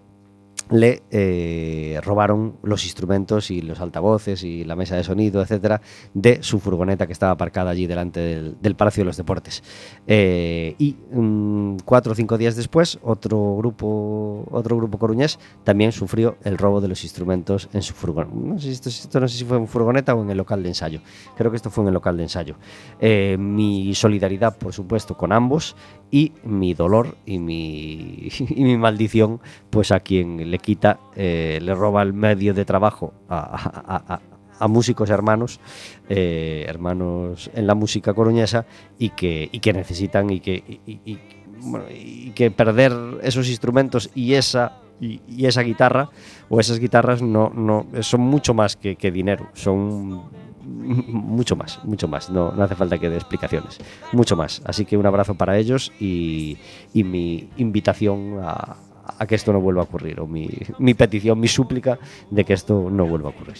[0.71, 5.81] le eh, robaron los instrumentos y los altavoces y la mesa de sonido, etcétera,
[6.13, 9.61] de su furgoneta que estaba aparcada allí delante del, Palacio de los Deportes.
[10.07, 16.37] Eh, y mm, cuatro o cinco días después, otro grupo, otro grupo coruñés también sufrió
[16.43, 18.33] el robo de los instrumentos en su furgoneta.
[18.33, 20.63] No sé si esto, esto no sé si fue en furgoneta o en el local
[20.63, 21.01] de ensayo.
[21.35, 22.55] Creo que esto fue en el local de ensayo.
[22.99, 25.75] Eh, mi solidaridad, por supuesto, con ambos
[26.11, 29.39] y mi dolor y mi, y mi maldición,
[29.69, 34.19] pues a quien le quita, eh, le roba el medio de trabajo a,
[34.67, 35.59] músicos hermanos,
[36.07, 38.67] eh, hermanos en la música coruñesa
[38.99, 42.93] y que, necesitan y que, perder
[43.23, 46.11] esos instrumentos y esa y esa guitarra
[46.47, 50.29] o esas guitarras no, no son mucho más que, que dinero, son
[50.65, 52.29] mucho más, mucho más.
[52.29, 53.79] No, no hace falta que dé explicaciones,
[54.11, 54.61] mucho más.
[54.65, 56.57] Así que un abrazo para ellos y,
[56.93, 58.77] y mi invitación a,
[59.17, 60.49] a que esto no vuelva a ocurrir, o mi,
[60.79, 61.99] mi petición, mi súplica
[62.29, 63.57] de que esto no vuelva a ocurrir.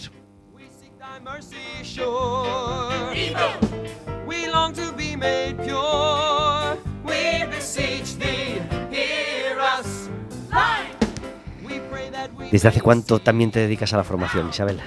[12.50, 14.78] ¿Desde hace cuánto también te dedicas a la formación, Isabel?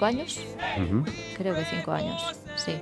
[0.00, 0.40] ¿Cinco años?
[0.82, 1.04] Ujú.
[1.36, 2.22] Creo que cinco años,
[2.56, 2.72] sí.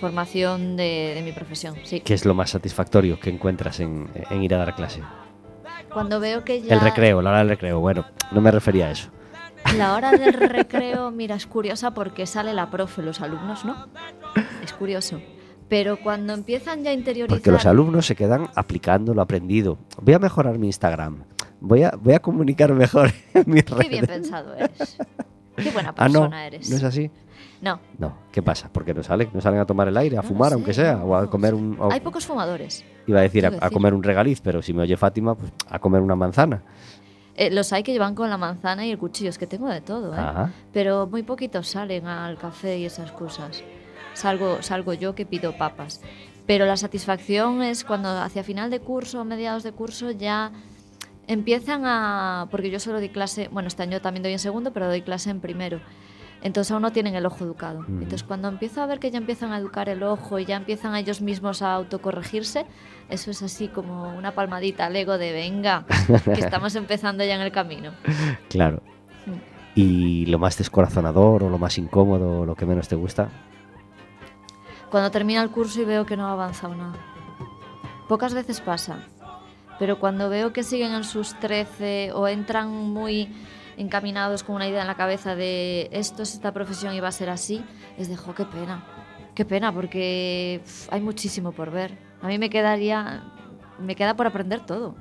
[0.00, 1.98] Formación de, de mi profesión, sí.
[2.00, 5.00] ¿Qué es lo más satisfactorio que encuentras en, en ir a dar clase?
[5.92, 6.74] Cuando veo que ya...
[6.74, 7.80] El recreo, la hora del recreo.
[7.80, 9.08] Bueno, no me refería a eso.
[9.76, 13.88] La hora del recreo, mira, es curiosa porque sale la profe, los alumnos no.
[14.62, 15.20] Es curioso.
[15.68, 17.36] Pero cuando empiezan ya a interiorizar...
[17.38, 19.78] Porque los alumnos se quedan aplicando lo aprendido.
[20.02, 21.24] Voy a mejorar mi Instagram.
[21.60, 23.88] Voy a, voy a comunicar mejor en mis Qué redes.
[23.90, 24.98] bien pensado eres.
[25.56, 26.70] Qué buena Ah, no, persona eres.
[26.70, 27.10] no es así.
[27.60, 28.68] No, No, ¿qué pasa?
[28.72, 30.96] Porque no salen, no salen a tomar el aire, a No fumar, sé, aunque sea,
[30.96, 31.78] no, o a comer un.
[31.90, 32.84] hay pocos fumadores.
[33.06, 36.00] iba a decir, a, comer un regaliz, pero si me oye Fátima, pues a comer
[36.02, 36.62] una manzana.
[37.36, 39.80] Eh, los hay que llevan con la manzana y el cuchillo, es que tengo de
[39.80, 40.18] todo, ¿eh?
[40.18, 40.52] Ajá.
[40.72, 43.62] Pero muy poquitos salen al café y esas cosas.
[44.12, 46.00] Salgo, salgo yo que pido papas.
[46.46, 50.52] Pero la satisfacción es cuando hacia final de curso, mediados de curso, ya
[51.26, 52.48] empiezan a...
[52.50, 55.30] Porque yo solo doy clase, bueno, este año también doy en segundo, pero doy clase
[55.30, 55.80] en primero.
[56.42, 57.80] Entonces aún no tienen el ojo educado.
[57.80, 57.92] Ujú.
[57.92, 60.94] Entonces cuando empiezo a ver que ya empiezan a educar el ojo y ya empiezan
[60.94, 62.66] ellos mismos a autocorregirse,
[63.08, 65.86] eso es así como una palmadita al ego de venga,
[66.24, 67.92] que estamos empezando ya en el camino.
[68.50, 68.82] Claro.
[69.24, 69.54] Mm.
[69.74, 73.30] Y lo más descorazonador o lo más incómodo o lo que menos te gusta.
[74.90, 76.94] Cuando termina el curso y veo que no ha avanzado nada.
[78.06, 79.08] Pocas veces pasa,
[79.78, 83.28] pero cuando veo que siguen en sus 13 o entran muy
[83.76, 87.12] encaminados con una idea en la cabeza de esto es esta profesión y va a
[87.12, 87.64] ser así,
[87.98, 88.84] les dejo qué pena.
[89.34, 91.98] Qué pena, porque uf, hay muchísimo por ver.
[92.22, 93.24] A mí me quedaría,
[93.80, 94.94] me queda por aprender todo.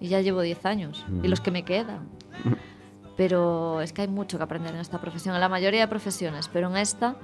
[0.00, 2.08] Y ya llevo 10 años, y los que me quedan.
[3.16, 6.48] Pero es que hay mucho que aprender en esta profesión, en la mayoría de profesiones,
[6.48, 7.14] pero en esta,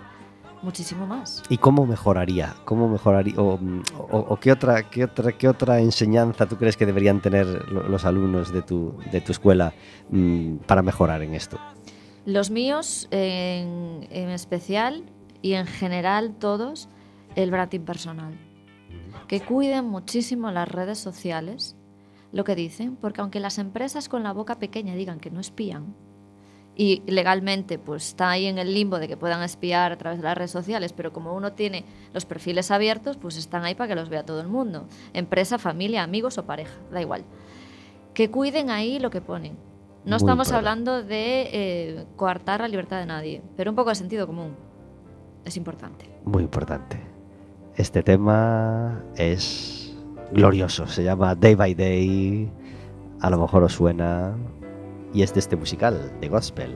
[0.63, 1.43] muchísimo más.
[1.49, 2.55] ¿Y cómo mejoraría?
[2.65, 3.35] ¿Cómo mejoraría?
[3.39, 7.21] O, mm, o- o qué, otra, qué, otra, qué otra enseñanza tú crees que deberían
[7.21, 9.73] tener lo- los alumnos de tu, de tu escuela
[10.11, 11.59] mm, para mejorar en esto?
[12.27, 15.05] Los míos, en, en especial
[15.43, 16.89] y en general todos,
[17.35, 18.35] el branding personal.
[19.27, 21.77] Que cuiden muchísimo las redes sociales,
[22.33, 25.95] lo que dicen, porque aunque las empresas con la boca pequeña digan que no espían,
[26.81, 30.25] y legalmente pues está ahí en el limbo de que puedan espiar a través de
[30.25, 33.95] las redes sociales, pero como uno tiene los perfiles abiertos, pues están ahí para que
[33.95, 34.87] los vea todo el mundo.
[35.13, 37.25] Empresa, familia, amigos o pareja, da igual.
[38.15, 39.59] Que cuiden ahí lo que ponen.
[40.07, 43.97] No Muy estamos hablando de eh, coartar la libertad de nadie, pero un poco de
[43.97, 44.57] sentido común.
[45.45, 46.07] Es importante.
[46.25, 46.99] Muy importante.
[47.77, 49.95] Este tema es
[50.33, 52.51] glorioso, se llama Day by Day.
[53.21, 54.35] A lo mejor os suena.
[55.13, 56.75] Y es de este musical, de Gospel.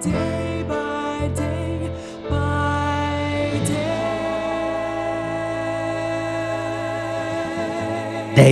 [0.00, 0.64] Day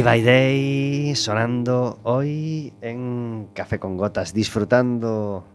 [0.03, 5.47] by Day, sonando hoy en Café con Gotas, disfrutando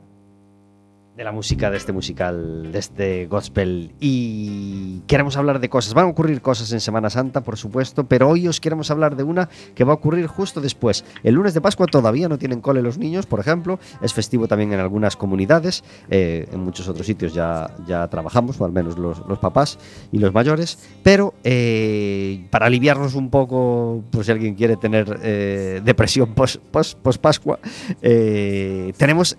[1.16, 3.92] de la música de este musical, de este gospel.
[4.00, 5.94] Y queremos hablar de cosas.
[5.94, 9.24] Van a ocurrir cosas en Semana Santa, por supuesto, pero hoy os queremos hablar de
[9.24, 11.04] una que va a ocurrir justo después.
[11.24, 13.78] El lunes de Pascua todavía no tienen cole los niños, por ejemplo.
[14.02, 15.84] Es festivo también en algunas comunidades.
[16.10, 19.78] eh, en muchos otros sitios ya, ya trabajamos, o al menos los, los papás
[20.12, 20.78] y los mayores.
[21.04, 26.98] Pero eh, para aliviarnos un poco, por si alguien quiere tener eh, depresión post, post,
[27.22, 27.60] Pascua,
[28.02, 29.38] tenemos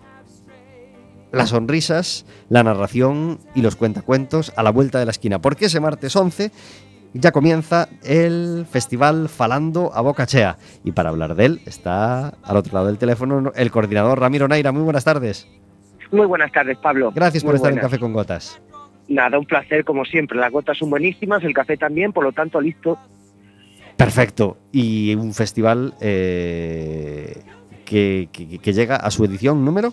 [1.32, 5.40] las sonrisas, la narración y los cuentacuentos a la vuelta de la esquina.
[5.40, 6.50] Porque ese martes 11
[7.14, 10.56] ya comienza el festival Falando a Boca Chea.
[10.84, 14.72] Y para hablar de él está al otro lado del teléfono el coordinador Ramiro Naira.
[14.72, 15.46] Muy buenas tardes.
[16.10, 17.10] Muy buenas tardes, Pablo.
[17.14, 17.84] Gracias por Muy estar buenas.
[17.84, 18.60] en Café con Gotas.
[19.08, 20.38] Nada, un placer como siempre.
[20.38, 22.98] Las gotas son buenísimas, el café también, por lo tanto, listo.
[23.96, 24.56] Perfecto.
[24.72, 27.42] Y un festival eh,
[27.84, 29.92] que, que- que llega a su edición número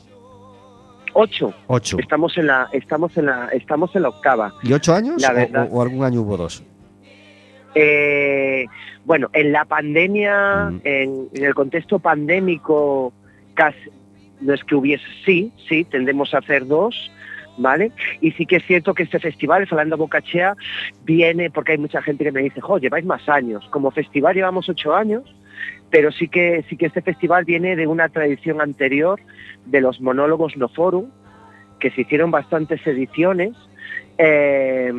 [1.14, 1.53] Ocho.
[1.68, 1.97] 8.
[1.99, 4.53] Estamos en la, estamos en la, estamos en la octava.
[4.64, 5.68] ¿Y 8 años La o- verdad.
[5.72, 6.64] o, o algún año hubo dos?
[7.76, 8.66] Eh,
[9.05, 10.82] bueno, en la pandemia, Mm.
[10.84, 13.14] en, en el contexto pandémico,
[13.53, 13.78] casi,
[14.41, 17.12] no es que hubiese, sí, sí, tendemos a hacer dos,
[17.57, 17.91] ¿vale?
[18.22, 20.55] Y sí que es cierto que este festival, Falando Bocachea,
[21.03, 23.68] viene porque hay mucha gente que me dice, jo, lleváis más años.
[23.70, 25.24] Como festival llevamos ocho años,
[25.90, 29.20] pero sí que, sí que este festival viene de una tradición anterior
[29.66, 31.10] de los monólogos No Forum,
[31.80, 33.56] que se hicieron bastantes ediciones
[34.18, 34.92] eh,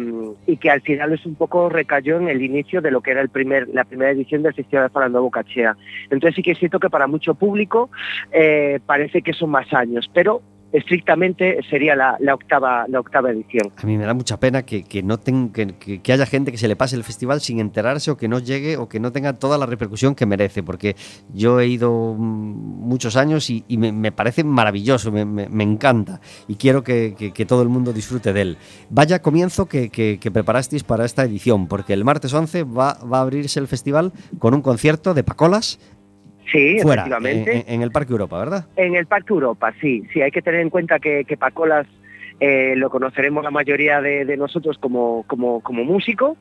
[0.46, 3.20] y que al final es un poco recayó en el inicio de lo que era
[3.20, 5.76] el primer, la primera edición del Festival de Falando Bocachea.
[6.04, 7.90] Entonces sí que es cierto que para mucho público
[8.32, 10.40] eh, parece que son más años, pero
[10.72, 13.72] estrictamente sería la, octava, la octava edición.
[13.76, 16.58] A mí me da mucha pena que, que no ten- que, que- haya gente que
[16.58, 19.32] se le pase el festival sin enterarse o que no llegue o que no tenga
[19.34, 20.96] toda la repercusión que merece, porque
[21.32, 26.82] yo he ido mm, muchos años y, me, parece maravilloso, me, me- encanta y quiero
[26.82, 28.58] que, que- todo el mundo disfrute de él.
[28.90, 33.58] Vaya comienzo que preparasteis para esta edición, porque el martes 11 va, va a abrirse
[33.60, 35.78] el festival con un concierto de Pacolas
[36.50, 37.64] Sí, fuera, efectivamente.
[37.68, 38.66] en, en el Parque Europa, ¿verdad?
[38.76, 41.86] En el Parque Europa, sí, sí, hay que tener en cuenta que, que Pacolas
[42.40, 46.36] eh, lo conoceremos la mayoría de, de nosotros como, como, como músico,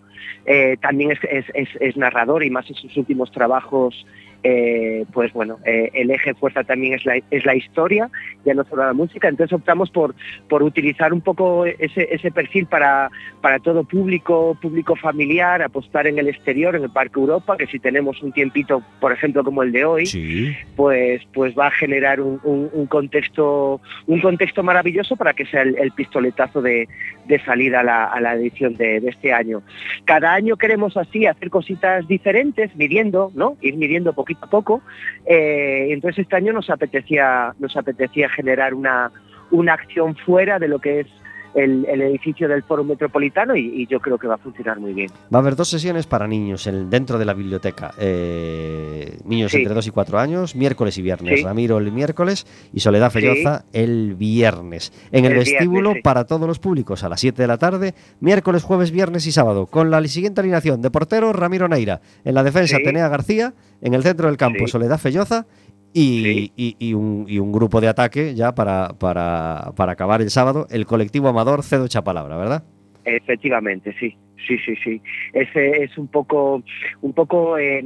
[0.46, 4.06] eh, también es, es- es- es narrador y más en sus últimos trabajos,
[4.44, 8.10] eh, pues bueno, eh, el eje fuerza también es la, es la historia,
[8.46, 10.16] ya no solo la música, entonces optamos por,
[10.48, 13.10] por utilizar un poco ese, ese perfil para,
[13.42, 17.80] para todo público, público familiar, apostar en el exterior, en el Parque Europa, que si
[17.80, 20.56] tenemos un tiempito, por ejemplo, como el de hoy, Sí.
[20.76, 25.62] pues, pues va a generar un, un- un contexto un contexto maravilloso para que sea
[25.62, 26.88] el, el pistoletazo de,
[27.28, 29.62] de salida a la, a la edición de, de este año.
[30.06, 33.58] Cada año queremos así hacer cositas diferentes, midiendo, ¿no?
[33.62, 34.82] Ir midiendo a poco.
[35.26, 39.12] Eh, entonces este año nos apetecía, nos apetecía generar una,
[39.52, 41.08] una acción fuera de lo que es
[41.56, 44.94] el, el edificio del Foro Metropolitano y, y yo creo que va a funcionar muy
[44.94, 45.10] bien.
[45.34, 47.92] Va a haber dos sesiones para niños en- dentro de la biblioteca.
[48.00, 49.58] Eh, niños Sí.
[49.58, 51.40] entre 2 y 4 años, miércoles y viernes.
[51.40, 51.44] Sí.
[51.46, 53.20] Ramiro el miércoles y Soledad Sí.
[53.20, 54.92] Felloza el viernes.
[55.12, 58.92] En el, vestíbulo para todos los públicos a las 7 de la tarde, miércoles, jueves,
[58.92, 59.66] viernes y sábado.
[59.68, 62.02] Con la siguiente alineación de portero Ramiro Neira.
[62.26, 62.78] En la defensa.
[62.84, 63.54] Tenea García.
[63.82, 64.68] En el centro del campo.
[64.68, 65.46] Soledad Felloza.
[65.94, 66.52] Y, Sí.
[66.56, 70.68] y- y un, y un grupo de ataque ya para, para, para acabar el sábado,
[70.70, 72.64] el colectivo amador Cedo Chapalabra, ¿verdad?
[73.06, 74.16] Efectivamente, sí,
[74.48, 75.02] sí, sí, sí.
[75.34, 76.62] Ese es un poco,
[77.02, 77.84] un poco, eh,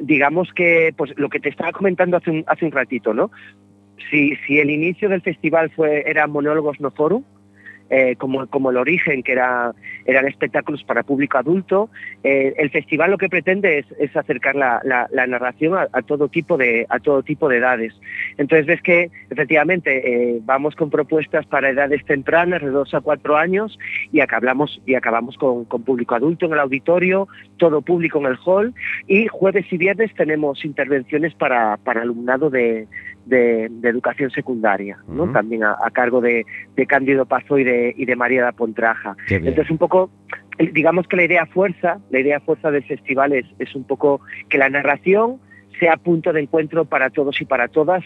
[0.00, 3.30] digamos que, pues lo que te estaba comentando hace un, hace un ratito, ¿no?
[4.10, 7.24] Si, si el inicio del festival fue era monólogos no forum,
[7.94, 9.74] eh, como, como el origen, que era,
[10.06, 11.90] eran espectáculos para público adulto.
[12.24, 14.80] Eh, el festival lo que pretende es, acercar la,
[15.28, 17.92] narración a, a todo tipo de, a todo tipo de edades.
[18.38, 23.36] Entonces ves que efectivamente eh, vamos con propuestas para edades tempranas, de 2 a 4
[23.36, 23.78] años,
[24.10, 27.28] y acabamos, y acabamos con, con público adulto en el auditorio,
[27.58, 28.72] todo público en el hall,
[29.06, 32.88] y jueves y viernes tenemos intervenciones para, para alumnado de,
[33.26, 34.98] de- de educación secundaria,
[35.32, 36.44] también a, a cargo de,
[36.76, 39.16] de Cándido Pazo y de, y de María da Pontraja.
[39.48, 40.10] Entonces un poco,
[40.72, 44.58] digamos que la idea fuerza, la idea fuerza del festival es, es un poco que
[44.58, 45.38] la narración
[45.78, 48.04] sea punto de encuentro para todos y para todas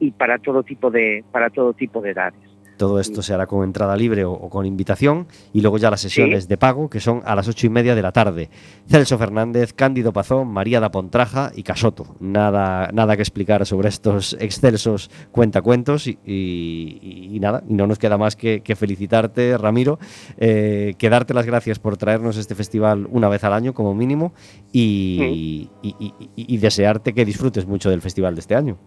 [0.00, 2.40] y para todo tipo de, para todo tipo de edades.
[2.78, 6.00] Todo esto se hará con entrada libre o, o con invitación y luego ya las
[6.00, 8.48] sesiones de pago que son a las ocho y media de la tarde.
[8.88, 12.16] Celso Fernández, Cándido Pazón, María da Pontraja y Casoto.
[12.20, 17.98] Nada, nada que explicar sobre estos excelsos cuentacuentos y, y- y nada, y no nos
[17.98, 19.98] queda más que, que felicitarte, Ramiro,
[20.38, 24.32] eh, que darte las gracias por traernos este festival una vez al año como mínimo
[24.72, 28.78] y desearte que disfrutes mucho del festival de este año.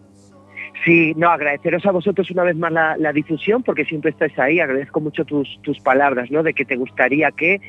[0.84, 4.60] Sí, no, agradeceros a vosotros una vez más la, la difusión, porque siempre estáis ahí.
[4.60, 6.42] Agradezco mucho tus, tus palabras, ¿no?
[6.44, 7.60] De que te gustaría que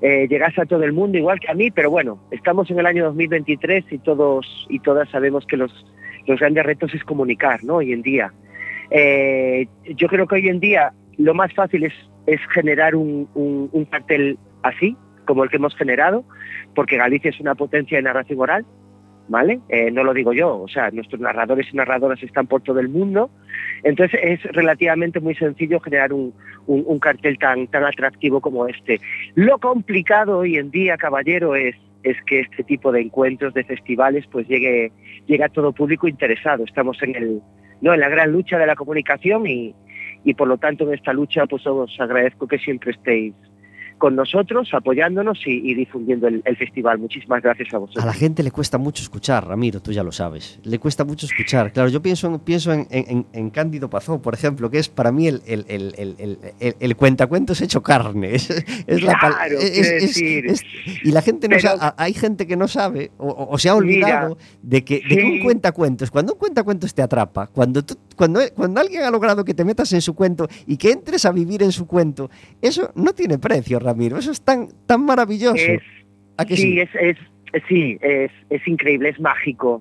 [0.00, 2.86] eh, llegase a todo el mundo, igual que a mí, pero bueno, estamos en el
[2.86, 5.72] año 2023 y todos y todas sabemos que los,
[6.26, 7.76] los grandes retos es comunicar, ¿no?
[7.76, 8.32] Hoy en día.
[8.90, 11.94] Eh, yo creo que hoy en día lo más fácil es,
[12.26, 14.96] es generar un, un- un cartel así,
[15.26, 16.24] como el que hemos generado,
[16.74, 18.64] porque Galicia es una potencia de narración oral,
[19.28, 19.60] ¿vale?
[19.68, 22.88] Eh, no lo digo yo, o sea, nuestros narradores y narradoras están por todo el
[22.88, 23.30] mundo,
[23.82, 26.32] entonces es relativamente muy sencillo generar un,
[27.00, 29.00] cartel tan, tan atractivo como este.
[29.34, 34.26] Lo complicado hoy en día, caballero, es, es que este tipo de encuentros, de festivales,
[34.30, 34.92] pues llegue,
[35.26, 36.64] llegue a todo público interesado.
[36.64, 37.40] Estamos en, el,
[37.80, 37.94] ¿no?
[37.94, 39.74] en la gran lucha de la comunicación y,
[40.24, 43.34] y por lo tanto en esta lucha pues os agradezco que siempre estéis
[43.98, 46.98] con nosotros, apoyándonos y, y difundiendo el, el festival.
[46.98, 48.02] Muchísimas gracias a vosotros.
[48.04, 50.58] A la gente le cuesta mucho escuchar, Ramiro, tú ya lo sabes.
[50.62, 51.72] Le cuesta mucho escuchar.
[51.72, 55.12] Claro, yo pienso en, pienso en, en- en Cándido Pazó, por ejemplo, que es para
[55.12, 55.64] mí el, el,
[56.80, 58.34] el, cuentacuentos hecho carne.
[58.34, 58.50] Es,
[58.86, 60.46] es la Claro, es- quiero es- decir.
[60.46, 60.62] es-
[61.02, 63.74] y la gente no Pero- sabe, hay gente que no sabe o, o- se ha
[63.74, 65.40] olvidado de, que, de que un Sí.
[65.42, 69.64] cuentacuentos, cuando un cuentacuentos te atrapa, cuando, tú- cuando, cuando alguien ha logrado que te
[69.64, 72.30] metas en su cuento y que entres a vivir en su cuento,
[72.60, 73.93] eso no tiene precio, Ramiro.
[74.02, 75.56] Eso es tan, tan maravilloso.
[75.56, 75.82] Es-
[76.36, 76.80] ¿A que sí, sí?
[76.80, 77.16] Es, es,
[77.68, 79.80] sí es, es increíble, es mágico.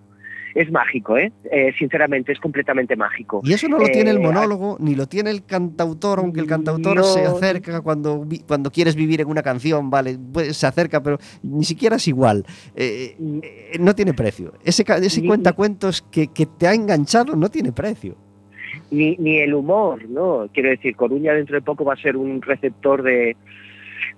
[0.56, 1.32] es mágico, ¿eh?
[1.52, 3.42] Eh, Sinceramente, es completamente mágico.
[3.44, 6.46] Y eso no lo tiene el Eh, monólogo, ni lo tiene el cantautor, aunque el
[6.46, 7.04] cantautor No.
[7.04, 11.64] se acerca cuando, cuando quieres vivir en una canción, vale, pues se acerca, pero ni
[11.64, 12.46] siquiera es igual.
[12.76, 13.16] Eh,
[13.80, 14.54] no tiene precio.
[14.64, 18.16] Ese, ese cuentacuentos que, que te ha enganchado no tiene precio.
[18.92, 20.48] ni, ni el humor, ¿no?
[20.54, 23.36] Quiero decir, Coruña dentro de poco va a ser un receptor de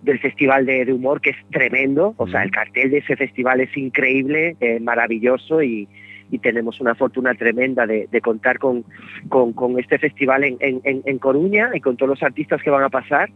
[0.01, 3.61] del festival de, de humor que es tremendo, o sea, el cartel de ese festival
[3.61, 5.87] es increíble, eh, maravilloso y,
[6.31, 8.83] y tenemos una fortuna tremenda de, de contar con,
[9.29, 12.69] con, con este festival en, en, en- en Coruña y con todos los artistas que
[12.69, 13.29] van a pasar,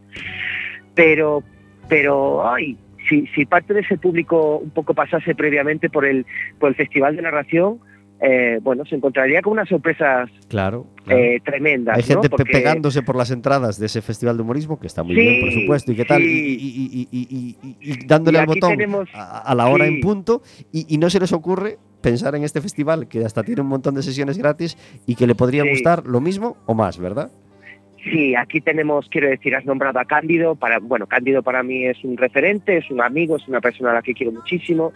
[0.94, 1.42] pero,
[1.88, 2.76] pero, ay,
[3.08, 6.26] si, si parte de ese público un poco pasase previamente por el,
[6.58, 7.78] por el festival de narración,
[8.22, 10.86] eh, bueno, se encontraría con unas sorpresas Claro.
[11.08, 11.96] eh, tremendas.
[11.96, 15.14] Hay gente Porque- pegándose por las entradas de ese festival de humorismo, que está muy
[15.14, 16.58] Sí, bien, por supuesto, y qué tal, y, sí.
[16.60, 17.56] y- y- y- y-
[17.90, 19.94] y- y dándole al botón tenemos- a, a la hora sí.
[19.94, 20.42] en punto,
[20.72, 24.02] y, no se les ocurre pensar en este festival, que hasta tiene un montón de
[24.02, 27.30] sesiones gratis y que le podría gustar lo mismo o más, ¿verdad?
[28.02, 30.54] Sí, aquí tenemos, quiero decir, has nombrado a Cándido.
[30.54, 33.94] Para, bueno, Cándido para mí es un referente, es un amigo, es una persona a
[33.94, 34.92] la que quiero muchísimo.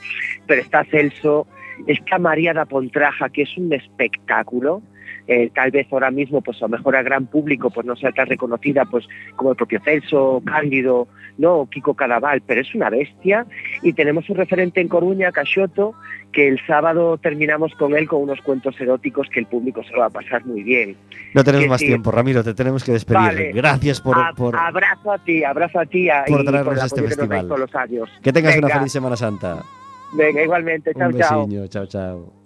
[0.46, 1.46] Pero está Celso,
[1.86, 4.82] está María da Pontraja, que es un espectáculo.
[5.26, 8.12] Eh, tal vez ahora mismo, pues a lo mejor a gran público, pues no sea
[8.12, 9.06] tan reconocida, pues
[9.36, 11.08] como el propio Celso, Cándido,
[11.38, 13.46] no, o Kiko Cadaval, pero es una bestia.
[13.82, 15.94] Y tenemos un referente en Coruña, Caxoto,
[16.30, 20.00] que el sábado terminamos con él con unos cuentos eróticos que el público se lo
[20.00, 20.94] va a pasar muy bien.
[21.32, 21.86] No tenemos Que más sí.
[21.86, 23.18] tiempo, Ramiro, te tenemos que despedir.
[23.20, 23.52] Vale.
[23.52, 26.82] Gracias por, A- por- abrazo a ti, abrazo a ti a- por y traernos por
[26.82, 27.48] a este festival.
[27.48, 27.70] los
[28.20, 29.62] que tengas una feliz Semana Santa.
[30.12, 31.46] Venga, igualmente, chao, Un chao.
[31.68, 32.43] chao, chao.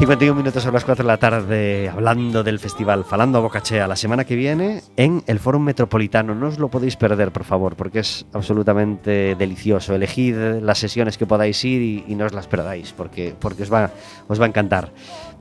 [0.00, 3.96] 51 minutos a las 4 de la tarde hablando del festival Falando a Bocachea la
[3.96, 6.34] semana que viene en el Fórum Metropolitano.
[6.34, 9.94] No os lo podéis perder, por favor, porque es absolutamente delicioso.
[9.94, 13.72] Elegid las sesiones que podáis ir y, y no os las perdáis, porque, porque os,
[13.72, 13.90] va,
[14.26, 14.90] os va a encantar.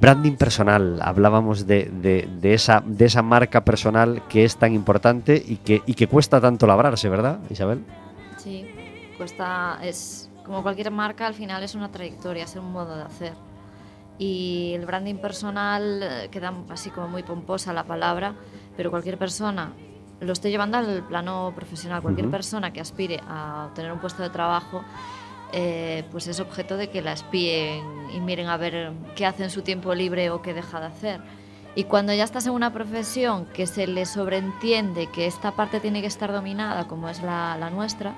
[0.01, 5.41] Branding personal, hablábamos de, de- de esa, de esa marca personal que es tan importante
[5.47, 7.85] y que, y que cuesta tanto labrarse, ¿verdad, Isabel?
[8.35, 8.65] Sí,
[9.17, 13.33] cuesta, es como cualquier marca, al final es una trayectoria, es un modo de hacer.
[14.19, 18.35] Y el branding personal eh, queda así como muy pomposa la palabra,
[18.75, 19.71] pero cualquier persona,
[20.19, 22.33] lo estoy llevando al plano profesional, cualquier Ujú.
[22.33, 24.83] persona que aspire a obtener un puesto de trabajo,
[25.53, 29.49] eh, pues es objeto de que la espíen y miren a ver qué hace en
[29.49, 31.21] su tiempo libre o qué deja de hacer.
[31.75, 36.01] Y cuando ya estás en una profesión que se le sobreentiende que esta parte tiene
[36.01, 38.13] que estar dominada, como es la, la nuestra,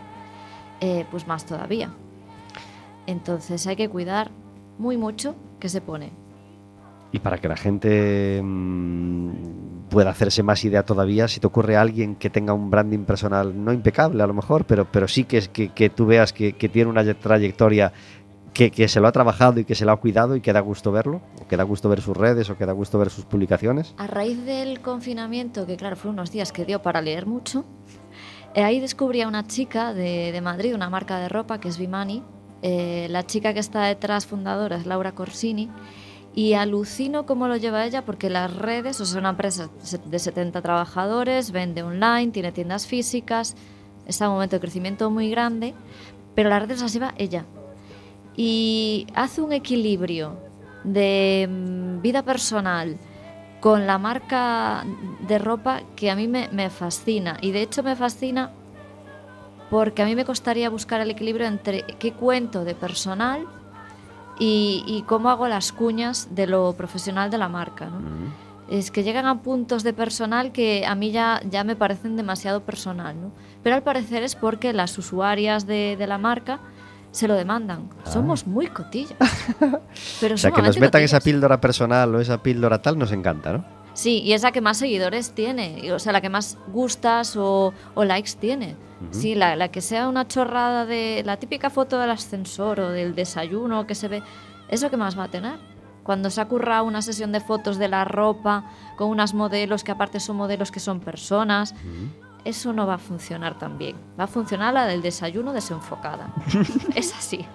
[0.79, 1.91] eh, pues más todavía.
[3.05, 4.31] Entonces hay que cuidar
[4.79, 6.11] muy mucho qué se pone.
[7.13, 9.29] Y para que la gente mm,
[9.89, 13.71] pueda hacerse más idea todavía, si te ocurre alguien que tenga un branding personal no
[13.73, 16.69] impecable a lo mejor, pero, pero sí que, es- que, que tú veas que, que
[16.69, 17.91] tiene una trayectoria
[18.53, 20.59] que, que se lo ha trabajado y que se lo ha cuidado y que da
[20.61, 23.25] gusto verlo, o que da gusto ver sus redes o que da gusto ver sus
[23.25, 23.93] publicaciones.
[23.97, 27.65] A raíz del confinamiento, que claro, fueron unos días que dio para leer mucho,
[28.53, 31.77] eh, ahí descubrí a una chica de, de Madrid, una marca de ropa que es
[31.77, 32.23] Vimani.
[32.61, 35.69] Eh, la chica que está detrás, fundadora, es Laura Corsini.
[36.33, 39.69] Y alucino cómo lo lleva ella porque las redes, o sea, una empresa
[40.05, 43.55] de 70 trabajadores, vende online, tiene tiendas físicas,
[44.05, 45.73] está en un momento de crecimiento muy grande,
[46.33, 47.45] pero las redes las lleva ella.
[48.37, 50.37] Y hace un equilibrio
[50.85, 52.97] de mm, vida personal
[53.59, 54.85] con la marca
[55.27, 57.37] de ropa que a mí me fascina.
[57.41, 58.51] Y de hecho me fascina
[59.71, 63.45] porque a mí me costaría buscar el equilibrio entre qué cuento de personal
[64.37, 67.85] y, y cómo hago las cuñas de lo profesional de la marca.
[67.85, 68.01] ¿no?
[68.69, 72.63] Es que llegan a puntos de personal que a mí ya, ya me parecen demasiado
[72.63, 73.15] personal.
[73.19, 73.31] ¿no?
[73.63, 76.59] Pero al parecer es porque las usuarias de, de la marca
[77.11, 77.89] se lo demandan.
[78.03, 79.15] Somos muy cotillas.
[80.19, 81.23] Pero O sea, que nos metan esa cotillas.
[81.23, 83.80] píldora personal o esa píldora tal nos encanta, ¿no?
[83.93, 87.73] Sí, y es la que más seguidores tiene, o sea, la que más gustas o,
[87.93, 88.75] o likes tiene.
[89.09, 93.15] Sí, la, la que sea una chorrada de la típica foto del ascensor o del
[93.15, 94.21] desayuno que se ve,
[94.69, 95.55] es lo que más va a tener.
[96.03, 98.65] Cuando se ha currado una sesión de fotos de la ropa
[98.97, 101.73] con unas modelos que aparte son modelos que son personas,
[102.45, 103.95] eso no va a funcionar tan bien.
[104.19, 106.33] Va a funcionar la del desayuno desenfocada.
[106.95, 107.45] es así.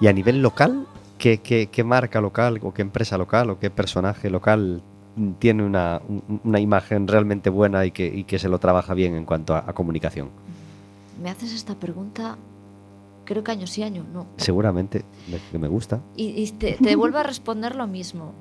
[0.00, 0.86] Y a nivel local,
[1.18, 4.82] ¿qué, qué, qué marca local o qué empresa local o qué personaje local
[5.38, 9.14] tiene una, un- una imagen realmente buena y que, y que se lo trabaja bien
[9.14, 10.28] en cuanto a, a comunicación?
[11.22, 12.36] Me haces esta pregunta
[13.24, 14.26] creo que año sí, año no.
[14.38, 15.04] Seguramente,
[15.52, 16.00] que me gusta.
[16.16, 18.32] Y, y te, te vuelve a responder lo mismo.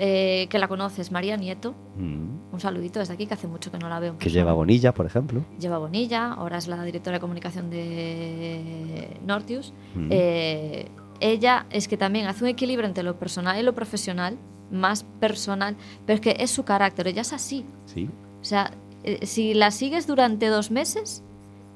[0.00, 1.74] Eh, que la conoces, María Nieto.
[1.98, 4.12] Mm, Un saludito desde aquí, que hace mucho que no la veo.
[4.12, 4.32] Que persona.
[4.34, 5.42] lleva Bonilla, por ejemplo.
[5.58, 9.72] Lleva Bonilla, ahora es la directora de comunicación de Nortius.
[9.96, 10.06] Mm.
[10.10, 10.88] Eh,
[11.20, 14.38] ella es que también hace un equilibrio entre lo personal y lo profesional,
[14.70, 17.64] más personal, pero es que es su carácter, ella es así.
[17.86, 18.08] Sí.
[18.40, 18.70] O sea,
[19.04, 21.22] eh, si la sigues durante dos meses,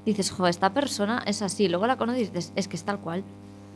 [0.05, 1.67] dices, jo, esta persona es así.
[1.67, 3.23] Luego la conoces y dices, es que es tal cual.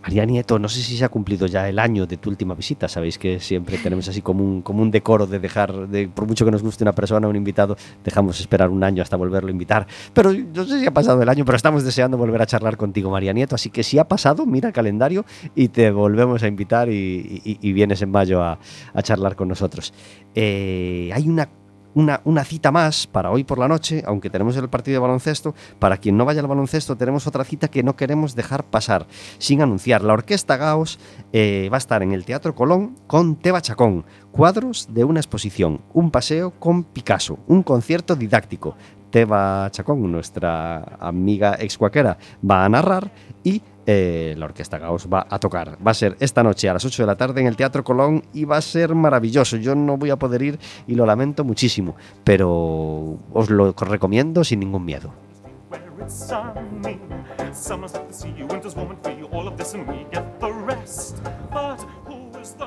[0.08, 2.88] María Nieto, no sé si se ha cumplido ya el año de tu última visita.
[2.88, 6.64] Sabéis que siempre tenemos así como un, decoro de dejar, de, por mucho que nos
[6.64, 9.86] guste una persona, un invitado, dejamos esperar un año hasta volverlo a invitar.
[10.14, 13.12] Pero no sé si ha pasado el año, pero estamos deseando volver a charlar contigo,
[13.12, 13.56] María Nieto.
[13.56, 18.02] Así que si ha pasado, mira el calendario y te volvemos a invitar y, vienes
[18.02, 18.60] en mayo a,
[18.94, 19.94] a charlar con nosotros.
[20.36, 21.50] Eh, hay una
[21.94, 25.56] una, una cita más para hoy por la noche, aunque tenemos el partido de baloncesto.
[25.80, 29.08] Para quien no vaya al baloncesto, tenemos otra cita que no queremos dejar pasar
[29.38, 30.04] sin anunciar.
[30.04, 31.00] La Orquesta Gaos
[31.34, 35.82] eh, va a estar en el Teatro Colón con Teba Chacón, cuadros de una exposición,
[35.94, 38.76] un paseo con Picasso, un concierto didáctico.
[39.10, 42.18] Teba Chacón, nuestra amiga excuaquera,
[42.50, 43.12] va a narrar
[43.44, 45.78] y eh, la Orquesta Gaos va a tocar.
[45.86, 48.22] Va a ser esta noche a las 8 de la tarde en el Teatro Colón
[48.34, 49.56] y va a ser maravilloso.
[49.56, 51.96] Yo no voy a poder ir y lo lamento muchísimo,
[52.26, 55.14] pero os lo recomiendo sin ningún miedo.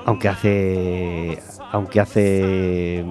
[0.07, 3.05] aunque hace aunque hace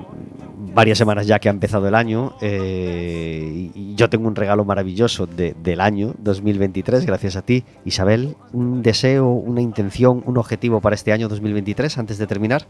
[0.59, 5.25] varias semanas ya que ha empezado el año eh, y yo tengo un regalo maravilloso
[5.25, 10.95] de- del año 2023 gracias a ti Isabel un deseo una intención un objetivo para
[10.95, 12.65] este año 2023 antes de terminar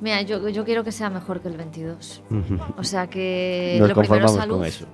[0.00, 2.22] Mira, yo, yo quiero que sea mejor que el 22.
[2.28, 2.58] Ujú.
[2.76, 4.86] O sea que nos lo primero es salud, con eso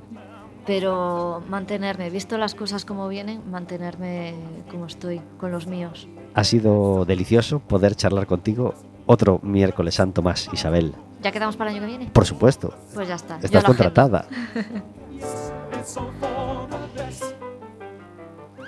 [0.66, 4.34] pero mantenerme, visto las cosas como vienen, mantenerme
[4.70, 6.06] como estoy, con los míos.
[6.34, 8.74] ha sido delicioso poder charlar contigo
[9.08, 12.10] otro miércoles santo más Isabel ¿Ya quedamos para el año que viene?
[12.12, 13.38] por supuesto Pues ya está.
[13.42, 14.26] estás contratada.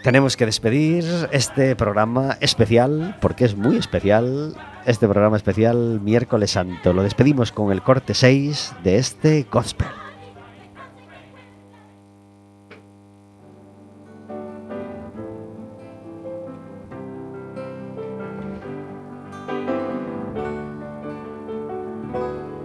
[0.03, 4.55] Tenemos que despedir este programa especial, porque es muy especial,
[4.87, 6.95] este programa especial miércoles santo.
[6.95, 9.89] Lo despedimos con el corte 6 de este gospel.